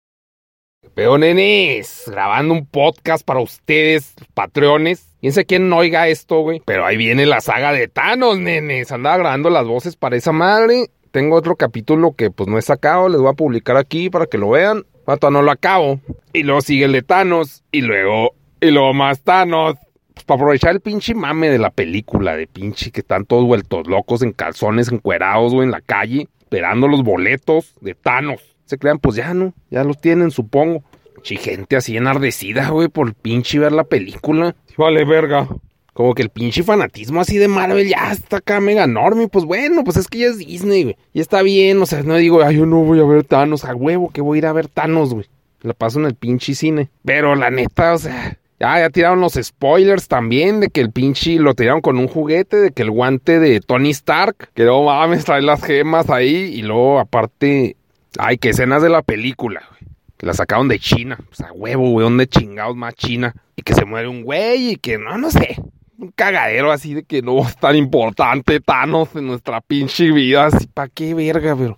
Veo, 0.95 1.17
nenes, 1.17 2.03
grabando 2.05 2.53
un 2.53 2.67
podcast 2.67 3.25
para 3.25 3.39
ustedes, 3.39 4.13
patreones. 4.35 5.09
Quién 5.21 5.33
sé 5.33 5.43
quién 5.43 5.73
oiga 5.73 6.07
esto, 6.07 6.41
güey. 6.41 6.61
Pero 6.65 6.85
ahí 6.85 6.97
viene 6.97 7.25
la 7.25 7.41
saga 7.41 7.73
de 7.73 7.87
Thanos, 7.87 8.37
nenes. 8.37 8.91
Andaba 8.91 9.17
grabando 9.17 9.49
las 9.49 9.65
voces 9.65 9.95
para 9.95 10.17
esa 10.17 10.31
madre. 10.31 10.91
Tengo 11.09 11.35
otro 11.35 11.55
capítulo 11.55 12.13
que 12.15 12.29
pues 12.29 12.47
no 12.47 12.59
he 12.59 12.61
sacado. 12.61 13.09
Les 13.09 13.19
voy 13.19 13.31
a 13.31 13.33
publicar 13.33 13.75
aquí 13.75 14.11
para 14.11 14.27
que 14.27 14.37
lo 14.37 14.51
vean. 14.51 14.85
Pato, 15.03 15.31
no 15.31 15.41
lo 15.41 15.49
acabo. 15.49 15.99
Y 16.31 16.43
luego 16.43 16.61
sigue 16.61 16.85
el 16.85 16.91
de 16.91 17.01
Thanos. 17.01 17.63
Y 17.71 17.81
luego, 17.81 18.35
y 18.61 18.69
luego 18.69 18.93
más 18.93 19.21
Thanos. 19.21 19.77
Pues 20.13 20.25
para 20.25 20.41
aprovechar 20.41 20.73
el 20.73 20.81
pinche 20.81 21.15
mame 21.15 21.49
de 21.49 21.57
la 21.57 21.71
película, 21.71 22.37
de 22.37 22.45
pinche 22.45 22.91
que 22.91 23.01
están 23.01 23.25
todos 23.25 23.45
vueltos 23.45 23.87
locos 23.87 24.21
en 24.21 24.31
calzones, 24.31 24.91
encuerados, 24.91 25.55
güey, 25.55 25.65
en 25.65 25.71
la 25.71 25.81
calle, 25.81 26.27
esperando 26.39 26.87
los 26.87 27.01
boletos 27.01 27.73
de 27.81 27.95
Thanos 27.95 28.52
se 28.65 28.77
crean, 28.77 28.99
pues 28.99 29.15
ya 29.15 29.33
no, 29.33 29.53
ya 29.69 29.83
los 29.83 29.99
tienen, 29.99 30.31
supongo. 30.31 30.83
Chi 31.21 31.37
gente 31.37 31.77
así 31.77 31.95
enardecida, 31.95 32.69
güey, 32.69 32.89
por 32.89 33.07
el 33.07 33.13
pinche 33.13 33.57
ver 33.57 33.71
la 33.71 33.85
película. 33.85 34.55
Vale, 34.77 35.05
verga. 35.05 35.47
Como 35.93 36.15
que 36.15 36.23
el 36.23 36.29
pinche 36.29 36.63
fanatismo 36.63 37.21
así 37.21 37.37
de 37.37 37.47
Marvel 37.47 37.87
ya 37.87 38.11
está 38.11 38.37
acá 38.37 38.59
mega 38.59 38.83
enorme. 38.83 39.27
Pues 39.27 39.45
bueno, 39.45 39.83
pues 39.83 39.95
es 39.97 40.07
que 40.07 40.19
ya 40.19 40.27
es 40.27 40.39
Disney, 40.39 40.83
güey. 40.83 40.97
Y 41.13 41.21
está 41.21 41.43
bien, 41.43 41.81
o 41.81 41.85
sea, 41.85 42.01
no 42.01 42.15
digo, 42.15 42.41
ay, 42.41 42.57
yo 42.57 42.65
no 42.65 42.77
voy 42.79 42.99
a 42.99 43.05
ver 43.05 43.23
Thanos, 43.23 43.63
a 43.63 43.75
huevo 43.75 44.09
que 44.09 44.21
voy 44.21 44.37
a 44.37 44.39
ir 44.39 44.45
a 44.47 44.53
ver 44.53 44.67
Thanos, 44.67 45.13
güey. 45.13 45.27
La 45.61 45.73
paso 45.73 45.99
en 45.99 46.05
el 46.05 46.15
pinche 46.15 46.55
cine. 46.55 46.89
Pero 47.05 47.35
la 47.35 47.51
neta, 47.51 47.93
o 47.93 47.97
sea, 47.97 48.37
ya, 48.59 48.79
ya 48.79 48.89
tiraron 48.89 49.21
los 49.21 49.33
spoilers 49.41 50.07
también 50.07 50.59
de 50.59 50.69
que 50.69 50.81
el 50.81 50.91
pinche 50.91 51.35
lo 51.35 51.53
tiraron 51.53 51.81
con 51.81 51.97
un 51.97 52.07
juguete, 52.07 52.57
de 52.57 52.71
que 52.71 52.81
el 52.81 52.91
guante 52.91 53.39
de 53.39 53.61
Tony 53.61 53.91
Stark, 53.91 54.49
que 54.55 54.63
no 54.63 54.83
mames, 54.83 55.25
trae 55.25 55.41
las 55.41 55.63
gemas 55.63 56.09
ahí. 56.09 56.35
Y 56.35 56.63
luego, 56.63 56.99
aparte, 56.99 57.77
Ay, 58.19 58.37
que 58.37 58.49
escenas 58.49 58.81
de 58.81 58.89
la 58.89 59.01
película, 59.01 59.63
güey. 59.69 59.91
Que 60.17 60.25
la 60.25 60.33
sacaron 60.33 60.67
de 60.67 60.79
China. 60.79 61.17
O 61.31 61.35
sea, 61.35 61.51
huevo, 61.51 61.89
güey, 61.89 62.03
¿dónde 62.03 62.27
chingados 62.27 62.75
más 62.75 62.95
China? 62.95 63.35
Y 63.55 63.61
que 63.63 63.73
se 63.73 63.85
muere 63.85 64.07
un 64.07 64.23
güey 64.23 64.71
y 64.71 64.75
que 64.77 64.97
no, 64.97 65.17
no 65.17 65.29
sé. 65.31 65.57
un 65.97 66.11
cagadero 66.11 66.71
así 66.71 66.93
de 66.93 67.03
que 67.03 67.21
no 67.21 67.41
es 67.41 67.55
tan 67.57 67.75
importante 67.75 68.59
Thanos 68.59 69.15
en 69.15 69.27
nuestra 69.27 69.61
pinche 69.61 70.11
vida. 70.11 70.45
Así, 70.45 70.67
¿para 70.67 70.89
qué 70.89 71.13
verga? 71.13 71.55
Pero 71.55 71.77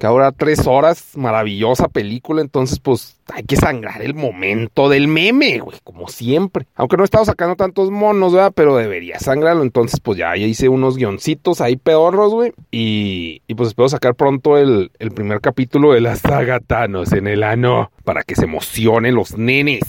que 0.00 0.06
ahora 0.06 0.32
tres 0.32 0.66
horas, 0.66 1.10
maravillosa 1.14 1.88
película, 1.88 2.40
entonces 2.40 2.80
pues 2.80 3.18
hay 3.30 3.42
que 3.42 3.56
sangrar 3.56 4.00
el 4.00 4.14
momento 4.14 4.88
del 4.88 5.08
meme, 5.08 5.58
güey, 5.58 5.78
como 5.84 6.08
siempre. 6.08 6.66
Aunque 6.74 6.96
no 6.96 7.02
he 7.02 7.04
estado 7.04 7.26
sacando 7.26 7.54
tantos 7.54 7.90
monos, 7.90 8.32
¿verdad? 8.32 8.52
Pero 8.56 8.76
debería 8.76 9.18
sangrarlo, 9.18 9.62
entonces 9.62 10.00
pues 10.00 10.16
ya, 10.16 10.34
ya 10.36 10.46
hice 10.46 10.70
unos 10.70 10.96
guioncitos 10.96 11.60
ahí 11.60 11.76
pedorros, 11.76 12.32
güey, 12.32 12.52
y, 12.70 13.42
y, 13.46 13.54
pues 13.54 13.68
espero 13.68 13.90
sacar 13.90 14.14
pronto 14.14 14.56
el, 14.56 14.90
el 14.98 15.10
primer 15.10 15.42
capítulo 15.42 15.92
de 15.92 16.00
la 16.00 16.16
saga 16.16 16.60
Thanos 16.60 17.12
en 17.12 17.26
el 17.26 17.42
ano, 17.42 17.92
para 18.02 18.22
que 18.22 18.36
se 18.36 18.44
emocionen 18.44 19.14
los 19.14 19.36
nenes. 19.36 19.82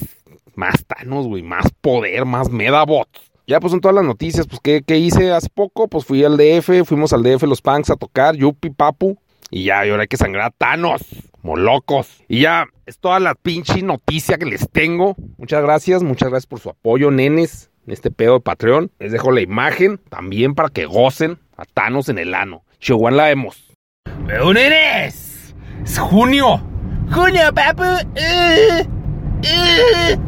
Más 0.55 0.85
Thanos, 0.85 1.25
güey, 1.25 1.41
más 1.41 1.71
poder, 1.79 2.25
más 2.25 2.49
Medabots. 2.51 3.31
Ya 3.47 3.61
pues 3.61 3.71
son 3.71 3.79
todas 3.79 3.95
las 3.95 4.03
noticias, 4.03 4.45
pues 4.45 4.59
¿qué, 4.61 4.83
¿qué, 4.85 4.97
hice 4.97 5.31
hace 5.31 5.47
poco? 5.49 5.87
Pues 5.87 6.03
fui 6.03 6.25
al 6.25 6.35
DF, 6.35 6.85
fuimos 6.85 7.13
al 7.13 7.23
DF 7.23 7.43
los 7.43 7.61
punks 7.61 7.89
a 7.89 7.95
tocar, 7.95 8.35
Yupi, 8.35 8.71
Papu, 8.71 9.17
y 9.51 9.65
ya, 9.65 9.81
ahora 9.81 10.03
hay 10.03 10.08
que 10.08 10.17
sangrar 10.17 10.46
a 10.46 10.51
Thanos, 10.51 11.01
como 11.34 11.58
locos. 11.58 12.24
Y 12.29 12.41
ya, 12.41 12.67
es 12.86 12.98
toda 13.00 13.20
la 13.20 13.36
pinche 13.36 13.81
noticia 13.81 14.38
que 14.38 14.46
les 14.46 14.70
tengo. 14.72 15.15
Muchas 15.38 15.62
gracias, 15.62 16.03
muchas 16.03 16.29
gracias 16.29 16.48
por 16.48 16.62
su 16.62 16.70
apoyo, 16.70 17.12
nenes, 17.12 17.70
en 17.86 17.91
este 17.91 18.12
pedo 18.12 18.36
de 18.36 18.39
Patreon. 18.39 18.91
Les 19.00 19.12
dejo 19.12 19.31
la 19.31 19.41
imagen 19.41 20.00
también 20.10 20.55
para 20.55 20.70
que 20.70 20.86
gocen 20.86 21.38
a 21.58 21.65
Thanos 21.65 22.08
en 22.08 22.17
el 22.17 22.34
ano. 22.34 22.63
Chihuahua 22.79 23.12
la 23.12 23.25
vemos. 23.25 23.75
¡Pero 24.25 24.53
nenes! 24.53 25.53
¡Es 25.84 26.00
junio! 26.00 26.63
¡Junio, 27.12 27.53
papu! 27.53 27.84
Uh, 27.84 28.84
uh. 29.43 30.22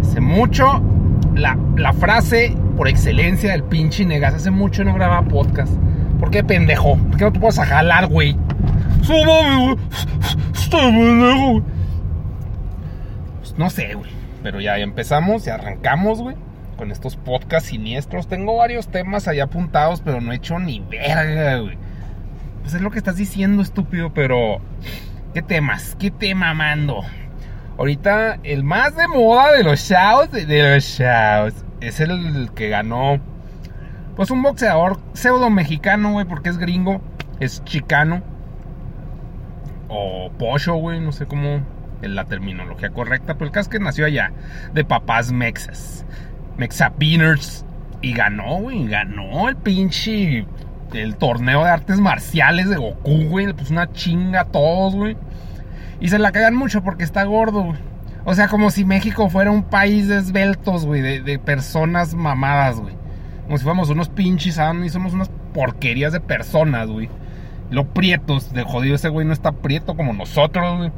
Hace 0.00 0.20
mucho, 0.20 0.80
la, 1.34 1.58
la 1.76 1.92
frase 1.92 2.56
por 2.76 2.86
excelencia 2.86 3.50
del 3.50 3.64
pinche 3.64 4.04
Negas, 4.04 4.34
hace 4.34 4.52
mucho 4.52 4.84
no 4.84 4.94
grababa 4.94 5.26
podcast. 5.26 5.72
¿Por 6.20 6.30
qué 6.30 6.44
pendejo? 6.44 6.96
¿Por 6.98 7.16
qué 7.16 7.24
no 7.24 7.32
te 7.32 7.40
puedes 7.40 7.58
a 7.58 7.66
jalar, 7.66 8.06
güey? 8.06 8.36
Pues 13.40 13.58
no 13.58 13.70
sé, 13.70 13.94
güey. 13.94 14.10
Pero 14.42 14.60
ya 14.60 14.76
empezamos 14.78 15.46
y 15.46 15.50
arrancamos, 15.50 16.20
güey. 16.20 16.36
Con 16.76 16.92
estos 16.92 17.16
podcasts 17.16 17.70
siniestros. 17.70 18.28
Tengo 18.28 18.56
varios 18.56 18.88
temas 18.88 19.26
allá 19.26 19.44
apuntados, 19.44 20.02
pero 20.02 20.20
no 20.20 20.32
he 20.32 20.36
hecho 20.36 20.58
ni 20.58 20.80
verga, 20.80 21.58
güey. 21.58 21.78
Pues 22.62 22.74
es 22.74 22.82
lo 22.82 22.90
que 22.90 22.98
estás 22.98 23.16
diciendo, 23.16 23.62
estúpido, 23.62 24.12
pero. 24.14 24.60
¿Qué 25.34 25.42
temas? 25.42 25.96
¿Qué 25.98 26.10
tema 26.10 26.52
mando? 26.54 27.02
Ahorita 27.78 28.38
el 28.42 28.62
más 28.62 28.94
de 28.94 29.08
moda 29.08 29.52
de 29.52 29.64
los 29.64 29.80
shows, 29.80 30.30
de 30.30 30.74
los 30.74 30.84
shows, 30.84 31.54
es 31.80 32.00
el 32.00 32.50
que 32.54 32.68
ganó 32.68 33.20
pues 34.16 34.30
un 34.30 34.42
boxeador 34.42 34.98
pseudo 35.12 35.50
mexicano, 35.50 36.12
güey, 36.12 36.26
porque 36.26 36.50
es 36.50 36.58
gringo, 36.58 37.00
es 37.38 37.64
chicano. 37.64 38.22
O 39.88 40.30
pocho, 40.38 40.74
güey, 40.74 41.00
no 41.00 41.12
sé 41.12 41.26
cómo 41.26 41.60
es 42.02 42.10
la 42.10 42.24
terminología 42.24 42.90
correcta, 42.90 43.34
pero 43.34 43.46
el 43.46 43.52
caso 43.52 43.68
es 43.68 43.68
que 43.68 43.80
nació 43.80 44.06
allá, 44.06 44.32
de 44.72 44.84
papás 44.84 45.32
mexas, 45.32 46.04
mexapiners, 46.56 47.64
y 48.02 48.12
ganó, 48.12 48.60
güey, 48.60 48.86
ganó 48.86 49.48
el 49.48 49.56
pinche, 49.56 50.46
el 50.92 51.16
torneo 51.16 51.64
de 51.64 51.70
artes 51.70 51.98
marciales 51.98 52.70
de 52.70 52.76
Goku, 52.76 53.24
güey, 53.28 53.46
le 53.46 53.54
puso 53.54 53.72
una 53.72 53.92
chinga 53.92 54.42
a 54.42 54.44
todos, 54.46 54.94
güey. 54.94 55.16
Y 56.00 56.08
se 56.08 56.18
la 56.18 56.32
cagan 56.32 56.54
mucho 56.54 56.82
porque 56.82 57.04
está 57.04 57.24
gordo, 57.24 57.64
güey. 57.64 57.78
O 58.24 58.34
sea, 58.34 58.48
como 58.48 58.70
si 58.70 58.84
México 58.84 59.28
fuera 59.28 59.50
un 59.50 59.64
país 59.64 60.08
de 60.08 60.18
esbeltos, 60.18 60.86
güey, 60.86 61.02
de, 61.02 61.20
de 61.20 61.38
personas 61.38 62.14
mamadas, 62.14 62.80
güey 62.80 62.99
como 63.50 63.58
si 63.58 63.64
fuéramos 63.64 63.90
unos 63.90 64.08
pinches 64.08 64.60
y 64.84 64.88
somos 64.90 65.12
unas 65.12 65.28
porquerías 65.52 66.12
de 66.12 66.20
personas, 66.20 66.88
güey. 66.88 67.08
Lo 67.68 67.92
prietos, 67.92 68.52
de 68.52 68.62
jodido 68.62 68.94
ese 68.94 69.08
güey 69.08 69.26
no 69.26 69.32
está 69.32 69.50
prieto 69.50 69.96
como 69.96 70.12
nosotros, 70.12 70.78
güey. 70.78 70.92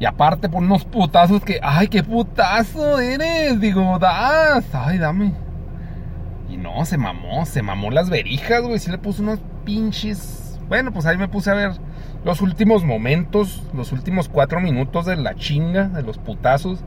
Y 0.00 0.04
aparte 0.04 0.50
por 0.50 0.62
unos 0.62 0.84
putazos 0.84 1.42
que, 1.42 1.60
ay, 1.62 1.88
qué 1.88 2.02
putazo 2.02 3.00
eres, 3.00 3.58
digo, 3.58 3.98
das, 3.98 4.66
ay, 4.74 4.98
dame. 4.98 5.32
Y 6.50 6.58
no, 6.58 6.84
se 6.84 6.98
mamó, 6.98 7.46
se 7.46 7.62
mamó 7.62 7.90
las 7.90 8.10
verijas, 8.10 8.60
güey, 8.60 8.78
sí 8.78 8.90
le 8.90 8.98
puso 8.98 9.22
unos 9.22 9.40
pinches... 9.64 10.60
Bueno, 10.68 10.92
pues 10.92 11.06
ahí 11.06 11.16
me 11.16 11.28
puse 11.28 11.50
a 11.50 11.54
ver 11.54 11.72
los 12.22 12.42
últimos 12.42 12.84
momentos, 12.84 13.62
los 13.72 13.92
últimos 13.92 14.28
cuatro 14.28 14.60
minutos 14.60 15.06
de 15.06 15.16
la 15.16 15.34
chinga, 15.36 15.84
de 15.84 16.02
los 16.02 16.18
putazos. 16.18 16.84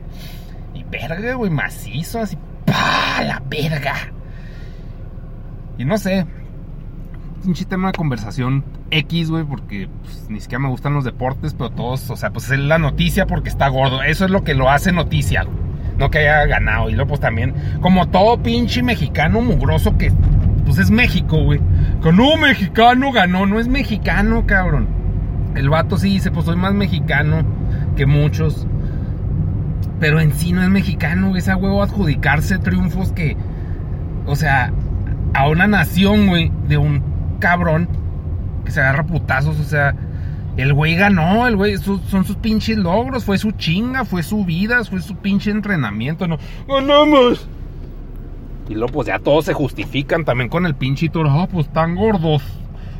Y 0.74 0.84
verga, 0.84 1.34
güey, 1.34 1.50
macizo, 1.50 2.20
así 2.20 2.38
¡Pah! 3.12 3.22
La 3.24 3.42
verga. 3.48 3.94
Y 5.78 5.84
no 5.84 5.98
sé. 5.98 6.26
Pinche 7.42 7.64
tema 7.64 7.88
de 7.88 7.94
conversación 7.94 8.64
X, 8.90 9.30
güey, 9.30 9.44
porque 9.44 9.88
pues, 10.02 10.30
ni 10.30 10.40
siquiera 10.40 10.60
me 10.60 10.68
gustan 10.68 10.94
los 10.94 11.04
deportes, 11.04 11.54
pero 11.54 11.70
todos, 11.70 12.08
o 12.10 12.16
sea, 12.16 12.30
pues 12.30 12.50
es 12.50 12.58
la 12.58 12.78
noticia 12.78 13.26
porque 13.26 13.48
está 13.48 13.68
gordo. 13.68 14.02
Eso 14.02 14.24
es 14.24 14.30
lo 14.30 14.44
que 14.44 14.54
lo 14.54 14.70
hace 14.70 14.92
noticia. 14.92 15.44
No 15.98 16.10
que 16.10 16.18
haya 16.18 16.46
ganado. 16.46 16.88
Y 16.88 16.92
luego, 16.92 17.08
pues 17.08 17.20
también, 17.20 17.54
como 17.80 18.08
todo 18.08 18.42
pinche 18.42 18.82
mexicano 18.82 19.40
mugroso 19.40 19.96
que, 19.98 20.12
pues 20.64 20.78
es 20.78 20.90
México, 20.90 21.42
güey. 21.42 21.60
Que 22.02 22.12
no, 22.12 22.36
mexicano 22.36 23.12
ganó, 23.12 23.46
no 23.46 23.58
es 23.58 23.68
mexicano, 23.68 24.46
cabrón. 24.46 24.86
El 25.54 25.68
vato 25.68 25.98
sí 25.98 26.08
dice, 26.08 26.30
pues 26.30 26.46
soy 26.46 26.56
más 26.56 26.74
mexicano 26.74 27.42
que 27.96 28.06
muchos. 28.06 28.66
Pero 30.02 30.18
en 30.18 30.32
sí 30.32 30.50
no 30.50 30.64
es 30.64 30.68
mexicano, 30.68 31.36
esa 31.36 31.54
huevo 31.54 31.80
adjudicarse 31.80 32.58
triunfos 32.58 33.12
que, 33.12 33.36
o 34.26 34.34
sea, 34.34 34.72
a 35.32 35.48
una 35.48 35.68
nación, 35.68 36.26
güey, 36.26 36.50
de 36.66 36.76
un 36.76 37.04
cabrón 37.38 37.88
que 38.64 38.72
se 38.72 38.80
agarra 38.80 39.06
putazos, 39.06 39.60
o 39.60 39.62
sea, 39.62 39.94
el 40.56 40.74
güey 40.74 40.96
ganó, 40.96 41.46
el 41.46 41.54
güey, 41.54 41.76
son 41.78 42.24
sus 42.24 42.34
pinches 42.34 42.78
logros, 42.78 43.24
fue 43.24 43.38
su 43.38 43.52
chinga, 43.52 44.04
fue 44.04 44.24
su 44.24 44.44
vida, 44.44 44.82
fue 44.82 45.00
su 45.00 45.14
pinche 45.14 45.52
entrenamiento, 45.52 46.26
no, 46.26 46.36
ganamos. 46.66 47.46
Y 48.68 48.74
luego, 48.74 48.88
pues 48.88 49.06
ya 49.06 49.20
todos 49.20 49.44
se 49.44 49.52
justifican 49.52 50.24
también 50.24 50.50
con 50.50 50.66
el 50.66 50.74
pinche 50.74 51.10
toro, 51.10 51.32
oh, 51.32 51.46
pues 51.46 51.68
tan 51.68 51.94
gordos. 51.94 52.42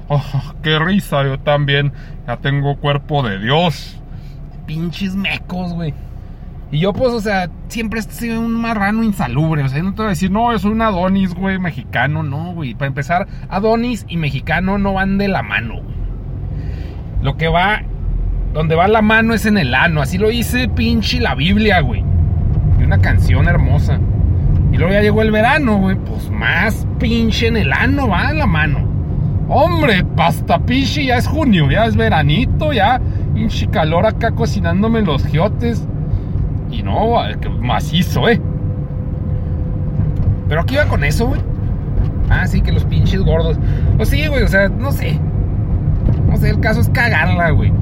Oh, 0.07 0.23
qué 0.63 0.79
risa, 0.79 1.25
yo 1.25 1.41
también, 1.41 1.93
ya 2.29 2.37
tengo 2.37 2.77
cuerpo 2.77 3.25
de 3.25 3.41
Dios. 3.41 4.01
Pinches 4.67 5.17
mecos, 5.17 5.73
güey. 5.73 5.93
Y 6.73 6.79
yo, 6.79 6.95
pues, 6.95 7.13
o 7.13 7.21
sea, 7.21 7.51
siempre 7.69 8.01
he 8.01 8.03
sido 8.03 8.41
un 8.41 8.55
marrano 8.55 9.05
insalubre. 9.05 9.63
O 9.63 9.69
sea, 9.69 9.83
no 9.83 9.93
te 9.93 9.99
voy 9.99 10.07
a 10.07 10.09
decir, 10.11 10.31
no, 10.31 10.59
soy 10.59 10.73
un 10.73 10.81
Adonis, 10.81 11.35
güey, 11.35 11.59
mexicano. 11.59 12.23
No, 12.23 12.55
güey. 12.55 12.75
Para 12.75 12.87
empezar, 12.87 13.29
Adonis 13.51 14.07
y 14.09 14.17
mexicano 14.17 14.79
no 14.79 14.95
van 14.95 15.19
de 15.19 15.29
la 15.29 15.43
mano. 15.43 15.81
Lo 17.21 17.37
que 17.37 17.49
va, 17.49 17.83
donde 18.55 18.75
va 18.75 18.89
la 18.89 19.03
mano 19.03 19.35
es 19.35 19.45
en 19.45 19.59
el 19.59 19.75
ano. 19.75 20.01
Así 20.01 20.17
lo 20.17 20.31
dice 20.31 20.67
pinche 20.67 21.21
la 21.21 21.35
Biblia, 21.35 21.81
güey. 21.81 22.03
Y 22.81 22.85
una 22.85 22.99
canción 23.03 23.49
hermosa. 23.49 24.01
Y 24.73 24.79
luego 24.79 24.95
ya 24.95 25.03
llegó 25.03 25.21
el 25.21 25.31
verano, 25.31 25.77
güey. 25.77 25.97
Pues 25.97 26.31
más 26.31 26.89
pinche 26.99 27.49
en 27.49 27.59
el 27.59 27.71
ano 27.75 28.09
va 28.09 28.33
la 28.33 28.47
mano. 28.47 28.91
Hombre, 29.47 30.07
pasta 30.17 30.59
pinche, 30.59 31.05
ya 31.05 31.19
es 31.19 31.27
junio, 31.27 31.71
ya 31.71 31.85
es 31.85 31.97
veranito, 31.97 32.73
ya 32.73 32.99
pinche 33.35 33.67
calor 33.67 34.07
acá 34.07 34.31
cocinándome 34.31 35.03
los 35.03 35.27
giotes. 35.27 35.87
Y 36.73 36.83
no, 36.83 37.15
macizo, 37.61 38.29
¿eh? 38.29 38.41
Pero 40.49 40.63
aquí 40.63 40.75
iba 40.75 40.87
con 40.87 41.05
eso, 41.05 41.29
güey. 41.29 41.41
Ah, 42.31 42.47
sí, 42.47 42.63
que 42.63 42.73
los 42.73 42.85
pinches 42.85 43.21
gordos. 43.21 43.59
Pues 43.97 44.09
sí, 44.09 44.27
güey, 44.27 44.43
o 44.43 44.49
sea, 44.49 44.69
no 44.69 44.91
sé. 44.91 45.19
No 46.29 46.37
sé, 46.37 46.51
el 46.51 46.61
caso 46.61 46.81
es 46.81 46.89
cagarla, 46.89 47.51
güey. 47.51 47.73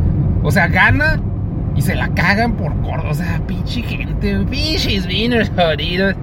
O 0.43 0.51
sea, 0.51 0.67
gana 0.67 1.21
y 1.77 1.83
se 1.83 1.95
la 1.95 2.09
cagan 2.09 2.55
por 2.55 2.75
gordo. 2.83 3.09
O 3.11 3.15
sea, 3.15 3.41
pinche 3.47 3.83
gente, 3.83 4.39
pinches 4.51 5.07
vinos 5.07 5.51
jodidos. 5.57 6.17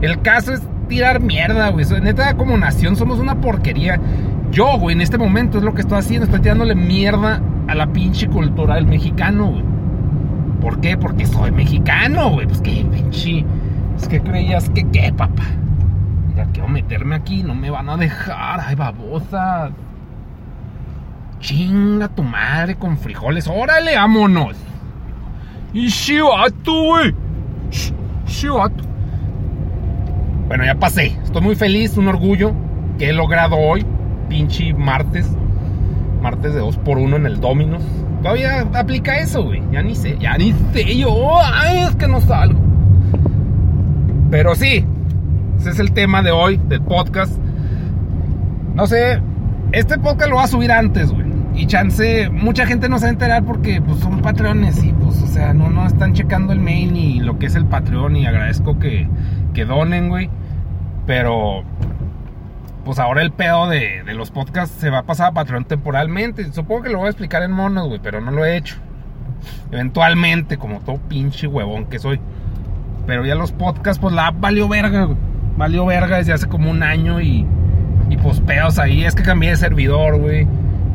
El 0.00 0.20
caso 0.22 0.54
es 0.54 0.62
tirar 0.88 1.20
mierda, 1.20 1.68
güey. 1.68 1.84
Neta, 2.00 2.34
como 2.34 2.56
nación 2.56 2.96
somos 2.96 3.18
una 3.18 3.36
porquería. 3.36 4.00
Yo, 4.50 4.78
güey, 4.78 4.94
en 4.94 5.02
este 5.02 5.18
momento 5.18 5.58
es 5.58 5.64
lo 5.64 5.74
que 5.74 5.82
estoy 5.82 5.98
haciendo. 5.98 6.24
Estoy 6.24 6.40
tirándole 6.40 6.74
mierda 6.74 7.42
a 7.68 7.74
la 7.74 7.86
pinche 7.88 8.28
cultura 8.28 8.76
del 8.76 8.86
mexicano, 8.86 9.46
güey. 9.50 9.73
¿Por 10.64 10.80
qué? 10.80 10.96
Porque 10.96 11.26
soy 11.26 11.50
mexicano, 11.50 12.30
güey. 12.30 12.46
Pues 12.46 12.62
qué 12.62 12.86
pinche. 12.90 13.44
Es 13.98 14.08
que 14.08 14.22
creías 14.22 14.70
que 14.70 14.88
qué, 14.88 15.12
papá. 15.12 15.42
Ya 16.34 16.46
quiero 16.46 16.68
meterme 16.68 17.16
aquí, 17.16 17.42
no 17.42 17.54
me 17.54 17.68
van 17.68 17.90
a 17.90 17.98
dejar. 17.98 18.60
Ay, 18.66 18.74
babosa. 18.74 19.70
Chinga 21.38 22.08
tu 22.08 22.22
madre 22.22 22.76
con 22.76 22.96
frijoles. 22.96 23.46
Órale, 23.46 23.94
vámonos. 23.94 24.56
Y 25.74 25.88
chivato, 25.88 26.72
güey. 26.72 27.14
Chivato. 28.24 28.84
Bueno, 30.48 30.64
ya 30.64 30.76
pasé. 30.76 31.08
Estoy 31.24 31.42
muy 31.42 31.56
feliz, 31.56 31.98
un 31.98 32.08
orgullo 32.08 32.54
que 32.98 33.10
he 33.10 33.12
logrado 33.12 33.56
hoy. 33.56 33.84
Pinche 34.30 34.72
martes. 34.72 35.28
Martes 36.24 36.54
de 36.54 36.60
2 36.60 36.78
por 36.78 36.96
1 36.96 37.16
en 37.16 37.26
el 37.26 37.38
Dominos. 37.38 37.82
Todavía 38.22 38.66
aplica 38.72 39.18
eso, 39.18 39.44
güey. 39.44 39.62
Ya 39.70 39.82
ni 39.82 39.94
sé, 39.94 40.16
ya 40.18 40.38
ni 40.38 40.54
sé 40.72 40.96
yo. 40.96 41.38
Ay, 41.42 41.80
es 41.80 41.94
que 41.96 42.08
no 42.08 42.18
salgo. 42.22 42.58
Pero 44.30 44.54
sí, 44.54 44.86
Ese 45.60 45.68
es 45.68 45.78
el 45.78 45.92
tema 45.92 46.22
de 46.22 46.30
hoy, 46.30 46.58
del 46.66 46.80
podcast. 46.80 47.36
No 48.74 48.86
sé, 48.86 49.20
este 49.72 49.98
podcast 49.98 50.30
lo 50.30 50.36
va 50.36 50.44
a 50.44 50.46
subir 50.46 50.72
antes, 50.72 51.12
güey. 51.12 51.26
Y 51.54 51.66
chance, 51.66 52.30
mucha 52.30 52.64
gente 52.64 52.88
no 52.88 52.98
se 52.98 53.04
va 53.04 53.08
a 53.10 53.12
enterar 53.12 53.44
porque 53.44 53.82
pues 53.82 53.98
son 54.00 54.22
patrones 54.22 54.82
y 54.82 54.92
pues, 54.92 55.20
o 55.20 55.26
sea, 55.26 55.52
no, 55.52 55.68
no 55.68 55.86
están 55.86 56.14
checando 56.14 56.54
el 56.54 56.58
mail 56.58 56.94
ni 56.94 57.20
lo 57.20 57.38
que 57.38 57.46
es 57.46 57.54
el 57.54 57.66
Patreon 57.66 58.16
y 58.16 58.26
agradezco 58.26 58.78
que, 58.78 59.06
que 59.52 59.66
donen, 59.66 60.08
güey. 60.08 60.30
Pero, 61.06 61.64
pues 62.84 62.98
ahora 62.98 63.22
el 63.22 63.32
pedo 63.32 63.68
de, 63.68 64.02
de, 64.04 64.14
los 64.14 64.30
podcasts 64.30 64.76
se 64.78 64.90
va 64.90 64.98
a 64.98 65.02
pasar 65.04 65.28
a 65.28 65.32
Patreon 65.32 65.64
temporalmente. 65.64 66.52
Supongo 66.52 66.82
que 66.82 66.90
lo 66.90 66.98
voy 66.98 67.06
a 67.06 67.10
explicar 67.10 67.42
en 67.42 67.52
monos, 67.52 67.88
güey, 67.88 68.00
pero 68.02 68.20
no 68.20 68.30
lo 68.30 68.44
he 68.44 68.56
hecho. 68.56 68.76
Eventualmente, 69.70 70.58
como 70.58 70.80
todo 70.80 70.98
pinche 70.98 71.46
huevón 71.46 71.86
que 71.86 71.98
soy. 71.98 72.20
Pero 73.06 73.24
ya 73.24 73.34
los 73.34 73.52
podcasts, 73.52 74.00
pues 74.00 74.14
la 74.14 74.30
valió 74.30 74.68
verga, 74.68 75.04
güey. 75.04 75.18
Valió 75.56 75.86
verga 75.86 76.18
desde 76.18 76.32
hace 76.32 76.46
como 76.46 76.70
un 76.70 76.82
año 76.82 77.20
y, 77.20 77.46
y 78.10 78.16
pues 78.16 78.40
pedos 78.40 78.78
ahí. 78.78 79.04
Es 79.04 79.14
que 79.14 79.22
cambié 79.22 79.50
de 79.50 79.56
servidor, 79.56 80.18
güey 80.18 80.46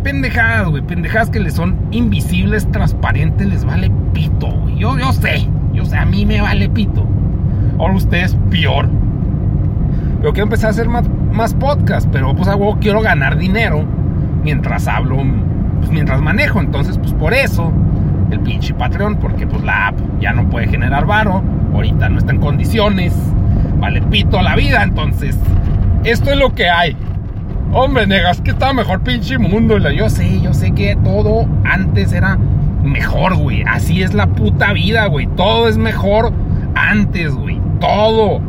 pendejadas, 0.04 0.70
güey, 0.70 0.82
pendejadas 0.82 1.30
que 1.30 1.40
les 1.40 1.54
son 1.54 1.78
invisibles, 1.92 2.70
transparentes, 2.72 3.48
les 3.48 3.66
vale 3.66 3.92
pito, 4.14 4.48
güey. 4.48 4.78
Yo, 4.78 4.98
yo 4.98 5.12
sé, 5.14 5.48
yo 5.74 5.86
sé, 5.86 5.98
a 5.98 6.06
mí 6.06 6.26
me 6.26 6.42
vale 6.42 6.70
pito. 6.70 7.06
Ahora 7.78 7.96
ustedes 7.96 8.38
peor. 8.50 8.90
Pero 10.20 10.34
quiero 10.34 10.46
empezar 10.46 10.68
a 10.68 10.72
hacer 10.72 10.90
más, 10.90 11.06
más 11.40 11.54
podcast, 11.54 12.06
pero 12.12 12.36
pues 12.36 12.50
algo 12.50 12.80
quiero 12.82 13.00
ganar 13.00 13.38
dinero 13.38 13.86
mientras 14.44 14.90
hablo, 14.90 15.20
pues 15.78 15.90
mientras 15.90 16.20
manejo. 16.20 16.60
Entonces, 16.60 16.98
pues 16.98 17.14
por 17.14 17.34
eso 17.34 17.72
el 18.30 18.42
pinche 18.42 18.74
Patreon, 18.74 19.16
porque 19.16 19.48
pues 19.48 19.64
la 19.64 19.88
app 19.88 19.96
ya 20.20 20.34
no 20.34 20.50
puede 20.50 20.68
generar 20.68 21.06
varo, 21.06 21.42
ahorita 21.74 22.10
no 22.10 22.18
está 22.18 22.34
en 22.34 22.42
condiciones, 22.42 23.14
vale 23.80 24.02
pito 24.02 24.42
la 24.42 24.58
vida, 24.58 24.84
entonces 24.84 25.40
esto 26.04 26.32
es 26.32 26.38
lo 26.38 26.54
que 26.54 26.70
hay. 26.70 26.98
Hombre, 27.72 28.06
negas 28.06 28.42
que 28.42 28.52
estaba 28.52 28.74
mejor 28.74 29.00
pinche 29.00 29.38
mundo. 29.38 29.78
Yo 29.92 30.10
sé, 30.10 30.42
yo 30.42 30.54
sé 30.54 30.72
que 30.72 30.98
todo 31.06 31.48
antes 31.64 32.12
era 32.12 32.38
mejor, 32.84 33.38
güey. 33.38 33.64
Así 33.66 34.04
es 34.04 34.14
la 34.14 34.28
puta 34.28 34.74
vida, 34.74 35.06
güey. 35.06 35.28
Todo 35.38 35.70
es 35.70 35.78
mejor 35.78 36.34
antes, 36.76 37.34
güey. 37.34 37.62
Todo. 37.80 38.42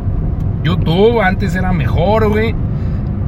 YouTube 0.63 1.21
antes 1.21 1.55
era 1.55 1.71
mejor, 1.71 2.27
güey. 2.29 2.53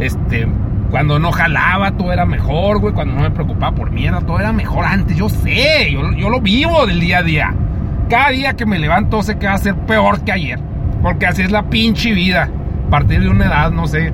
Este, 0.05 0.47
cuando 0.91 1.19
no 1.19 1.31
jalaba, 1.31 1.91
todo 1.91 2.11
era 2.11 2.25
mejor, 2.25 2.79
güey. 2.79 2.93
Cuando 2.93 3.15
no 3.15 3.21
me 3.21 3.31
preocupaba 3.31 3.75
por 3.75 3.91
mierda, 3.91 4.21
todo 4.21 4.39
era 4.39 4.51
mejor 4.51 4.85
antes. 4.85 5.17
Yo 5.17 5.29
sé, 5.29 5.91
yo, 5.91 6.11
yo 6.13 6.29
lo 6.29 6.41
vivo 6.41 6.85
del 6.85 6.99
día 6.99 7.19
a 7.19 7.23
día. 7.23 7.53
Cada 8.09 8.29
día 8.29 8.53
que 8.53 8.65
me 8.65 8.79
levanto 8.79 9.23
sé 9.23 9.37
que 9.37 9.47
va 9.47 9.53
a 9.53 9.57
ser 9.57 9.75
peor 9.75 10.21
que 10.21 10.31
ayer. 10.31 10.59
Porque 11.01 11.25
así 11.25 11.41
es 11.41 11.51
la 11.51 11.63
pinche 11.63 12.13
vida. 12.13 12.49
A 12.87 12.89
partir 12.89 13.21
de 13.21 13.29
una 13.29 13.45
edad, 13.45 13.71
no 13.71 13.87
sé, 13.87 14.13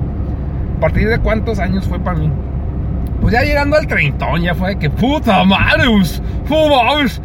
¿A 0.80 0.84
partir 0.84 1.10
de 1.10 1.18
cuántos 1.18 1.58
años 1.58 1.86
fue 1.86 1.98
para 2.00 2.16
mí? 2.16 2.30
Pues 3.20 3.34
ya 3.34 3.42
llegando 3.42 3.76
al 3.76 3.86
treintón, 3.86 4.40
ya 4.40 4.54
fue 4.54 4.70
de 4.70 4.78
que 4.78 4.88
puta 4.88 5.44
madre, 5.44 5.84
pues, 5.90 6.22
mames, 6.48 7.20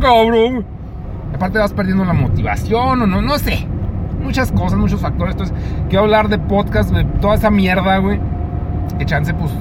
cabrón. 0.00 0.64
Aparte 1.34 1.58
vas 1.58 1.72
perdiendo 1.72 2.04
la 2.04 2.12
motivación 2.12 3.02
o 3.02 3.06
no, 3.08 3.20
no 3.20 3.38
sé. 3.38 3.66
Muchas 4.24 4.50
cosas, 4.50 4.78
muchos 4.78 5.00
factores. 5.00 5.34
Entonces, 5.34 5.56
quiero 5.88 6.04
hablar 6.04 6.28
de 6.28 6.38
podcast, 6.38 6.90
de 6.90 7.04
toda 7.20 7.34
esa 7.34 7.50
mierda, 7.50 7.98
güey. 7.98 8.18
Que 8.98 9.04
chance, 9.04 9.32
pues, 9.34 9.52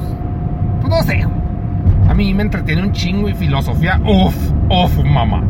pues 0.82 0.90
no 0.90 1.04
sé. 1.04 1.28
A 2.10 2.14
mí 2.14 2.34
me 2.34 2.44
entretiene 2.44 2.82
un 2.82 2.94
chingo 2.94 3.30
y 3.30 3.34
filosofía. 3.34 4.00
Uf, 4.06 4.36
uf, 4.70 5.04
mamá. 5.04 5.44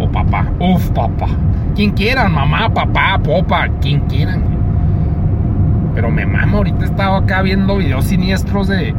O 0.00 0.08
papá, 0.10 0.46
uf, 0.60 0.88
papá. 0.90 1.26
Quien 1.74 1.90
quieran, 1.92 2.32
mamá, 2.32 2.72
papá, 2.72 3.18
popa, 3.22 3.68
quien 3.80 4.00
quieran. 4.02 4.42
Pero 5.94 6.10
me 6.10 6.24
mamo, 6.24 6.58
ahorita 6.58 6.84
he 6.84 6.84
estado 6.84 7.16
acá 7.16 7.42
viendo 7.42 7.76
videos 7.76 8.04
siniestros 8.04 8.68
de 8.68 8.94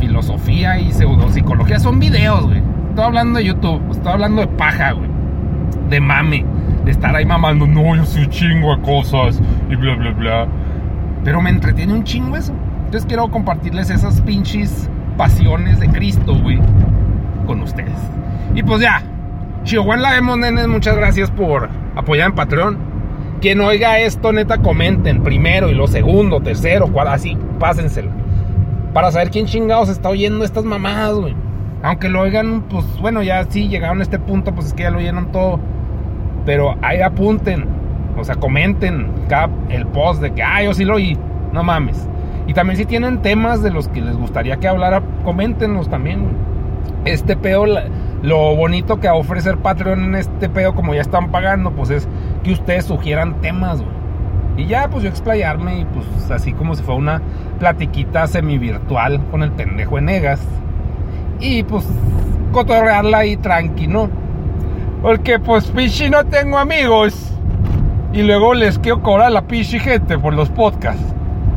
filosofía 0.00 0.78
y 0.80 0.90
pseudopsicología. 0.90 1.78
Son 1.78 2.00
videos, 2.00 2.46
güey. 2.46 2.62
Estoy 2.88 3.04
hablando 3.04 3.38
de 3.38 3.44
YouTube, 3.44 3.80
estoy 3.92 4.12
hablando 4.12 4.40
de 4.40 4.48
paja, 4.48 4.92
güey. 4.92 5.08
De 5.88 6.00
mame. 6.00 6.44
De 6.84 6.90
estar 6.90 7.14
ahí 7.14 7.24
mamando, 7.24 7.66
no, 7.66 7.94
yo 7.94 8.04
soy 8.04 8.26
chingo 8.28 8.72
a 8.72 8.80
cosas 8.82 9.40
y 9.70 9.76
bla, 9.76 9.94
bla, 9.94 10.10
bla. 10.10 10.48
Pero 11.24 11.40
me 11.40 11.50
entretiene 11.50 11.92
un 11.92 12.04
chingo 12.04 12.36
eso. 12.36 12.52
Entonces 12.84 13.06
quiero 13.06 13.30
compartirles 13.30 13.90
esas 13.90 14.20
pinches 14.22 14.88
pasiones 15.16 15.80
de 15.80 15.88
Cristo, 15.88 16.38
güey, 16.38 16.58
con 17.46 17.60
ustedes. 17.62 17.92
Y 18.54 18.62
pues 18.62 18.80
ya, 18.80 19.02
Chihuahua 19.64 19.96
la 19.96 20.10
vemos, 20.10 20.38
nenes. 20.38 20.66
Muchas 20.66 20.96
gracias 20.96 21.30
por 21.30 21.68
apoyar 21.94 22.30
en 22.30 22.34
Patreon. 22.34 22.78
Quien 23.40 23.60
oiga 23.60 23.98
esto, 23.98 24.32
neta, 24.32 24.58
comenten 24.58 25.22
primero 25.22 25.68
y 25.70 25.74
lo 25.74 25.86
segundo, 25.86 26.40
tercero, 26.40 26.88
cual, 26.88 27.08
así, 27.08 27.36
pásenselo. 27.58 28.10
Para 28.92 29.10
saber 29.10 29.30
quién 29.30 29.46
chingados 29.46 29.88
está 29.88 30.10
oyendo 30.10 30.44
estas 30.44 30.64
mamadas, 30.64 31.14
güey. 31.14 31.34
Aunque 31.82 32.08
lo 32.08 32.20
oigan, 32.20 32.62
pues 32.68 32.84
bueno, 33.00 33.22
ya 33.22 33.44
sí 33.48 33.68
llegaron 33.68 34.00
a 34.00 34.02
este 34.02 34.18
punto, 34.18 34.54
pues 34.54 34.68
es 34.68 34.74
que 34.74 34.84
ya 34.84 34.90
lo 34.90 34.98
oyeron 34.98 35.32
todo. 35.32 35.58
Pero 36.44 36.76
ahí 36.82 37.00
apunten, 37.00 37.66
o 38.18 38.24
sea, 38.24 38.36
comenten 38.36 39.08
cada, 39.28 39.48
el 39.68 39.86
post 39.86 40.20
de 40.20 40.32
que, 40.32 40.42
ah, 40.42 40.62
yo 40.62 40.74
sí 40.74 40.84
lo 40.84 40.96
oí, 40.96 41.16
no 41.52 41.62
mames. 41.62 42.08
Y 42.46 42.54
también 42.54 42.76
si 42.76 42.84
tienen 42.84 43.22
temas 43.22 43.62
de 43.62 43.70
los 43.70 43.88
que 43.88 44.00
les 44.00 44.16
gustaría 44.16 44.56
que 44.56 44.68
hablara, 44.68 45.02
coméntenlos 45.24 45.88
también. 45.88 46.26
Este 47.04 47.36
pedo, 47.36 47.66
lo 48.22 48.56
bonito 48.56 49.00
que 49.00 49.08
ofrecer 49.08 49.58
Patreon 49.58 50.04
en 50.04 50.14
este 50.16 50.48
pedo, 50.48 50.74
como 50.74 50.94
ya 50.94 51.00
están 51.00 51.30
pagando, 51.30 51.72
pues 51.72 51.90
es 51.90 52.08
que 52.42 52.52
ustedes 52.52 52.84
sugieran 52.84 53.40
temas, 53.40 53.80
güey. 53.80 54.02
Y 54.56 54.66
ya, 54.66 54.88
pues 54.88 55.02
yo 55.02 55.08
explayarme 55.08 55.80
y 55.80 55.84
pues 55.86 56.30
así 56.30 56.52
como 56.52 56.74
si 56.74 56.82
fuera 56.82 56.98
una 56.98 57.22
platiquita 57.58 58.26
semi-virtual 58.26 59.20
con 59.30 59.42
el 59.42 59.52
pendejo 59.52 59.98
Enegas. 59.98 60.40
Y 61.40 61.62
pues 61.62 61.86
cotorrearla 62.52 63.18
ahí 63.18 63.36
tranqui, 63.36 63.86
¿no? 63.86 64.10
Porque 65.02 65.38
pues 65.38 65.64
pichi 65.66 66.08
no 66.08 66.24
tengo 66.24 66.58
amigos. 66.58 67.32
Y 68.12 68.22
luego 68.22 68.54
les 68.54 68.78
quiero 68.78 69.02
cobrar 69.02 69.32
la 69.32 69.42
pichi 69.42 69.78
gente 69.80 70.16
por 70.18 70.32
los 70.32 70.48
podcasts. 70.50 71.14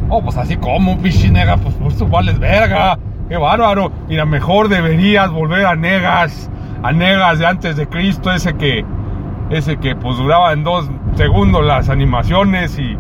Oh, 0.10 0.22
pues 0.22 0.38
así 0.38 0.58
como, 0.58 0.98
pichi 0.98 1.30
nega, 1.30 1.58
pues 1.58 1.76
por 1.76 1.94
su 1.94 2.08
vales 2.08 2.40
verga. 2.40 2.98
Qué 3.30 3.38
bárbaro. 3.38 3.92
Mira, 4.08 4.26
mejor 4.26 4.70
deberías 4.70 5.32
volver 5.32 5.66
a 5.66 5.76
Negas. 5.76 6.50
A 6.84 6.92
Negas 6.92 7.40
de 7.40 7.46
antes 7.46 7.76
de 7.76 7.88
Cristo, 7.88 8.32
ese 8.32 8.56
que 8.56 8.86
ese 9.50 9.78
que 9.78 9.96
pues 9.96 10.18
duraba 10.18 10.54
en 10.54 10.64
dos 10.64 10.90
segundos 11.16 11.64
las 11.64 11.90
animaciones 11.90 12.78
y, 12.80 12.98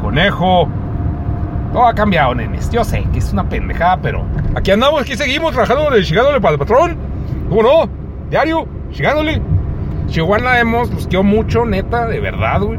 conejo. 0.00 0.68
Todo 1.72 1.86
ha 1.86 1.94
cambiado, 1.94 2.34
nenes. 2.34 2.70
Yo 2.70 2.84
sé 2.84 3.04
que 3.12 3.18
es 3.18 3.32
una 3.32 3.48
pendejada, 3.48 3.98
pero 4.00 4.24
aquí 4.54 4.70
andamos, 4.70 5.02
aquí 5.02 5.16
seguimos 5.16 5.52
trabajando, 5.52 5.90
llegándole 5.90 6.40
para 6.40 6.52
el 6.52 6.58
patrón. 6.58 6.96
¿Cómo 7.48 7.62
no? 7.62 7.88
Diario, 8.30 8.66
llegándole. 8.92 9.42
Chihuahua 10.14 10.60
hemos, 10.60 10.92
los 10.92 11.08
quiero 11.08 11.24
mucho, 11.24 11.64
neta, 11.64 12.06
de 12.06 12.20
verdad, 12.20 12.60
güey. 12.60 12.78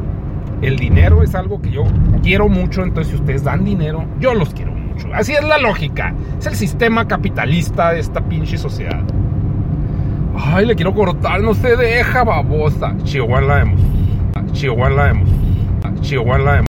El 0.61 0.77
dinero 0.77 1.21
es 1.21 1.35
algo 1.35 1.61
que 1.61 1.69
yo 1.69 1.83
quiero 2.23 2.47
mucho, 2.47 2.81
entonces 2.81 3.11
si 3.11 3.19
ustedes 3.19 3.43
dan 3.43 3.65
dinero, 3.65 4.05
yo 4.21 4.33
los 4.33 4.53
quiero 4.53 4.71
mucho. 4.71 5.09
Así 5.13 5.33
es 5.33 5.43
la 5.43 5.57
lógica. 5.57 6.13
Es 6.39 6.45
el 6.45 6.55
sistema 6.55 7.09
capitalista 7.09 7.91
de 7.91 7.99
esta 7.99 8.21
pinche 8.21 8.57
sociedad. 8.57 9.03
Ay, 10.37 10.65
le 10.65 10.75
quiero 10.75 10.93
cortar, 10.93 11.41
no 11.41 11.53
se 11.53 11.75
deja, 11.75 12.23
babosa. 12.23 12.95
Chihuahua 13.03 13.59
hemos. 13.59 13.81
Chihuahua 14.53 15.09
hemos. 15.09 15.29
Chihuahua 15.99 16.59
hemos. 16.59 16.63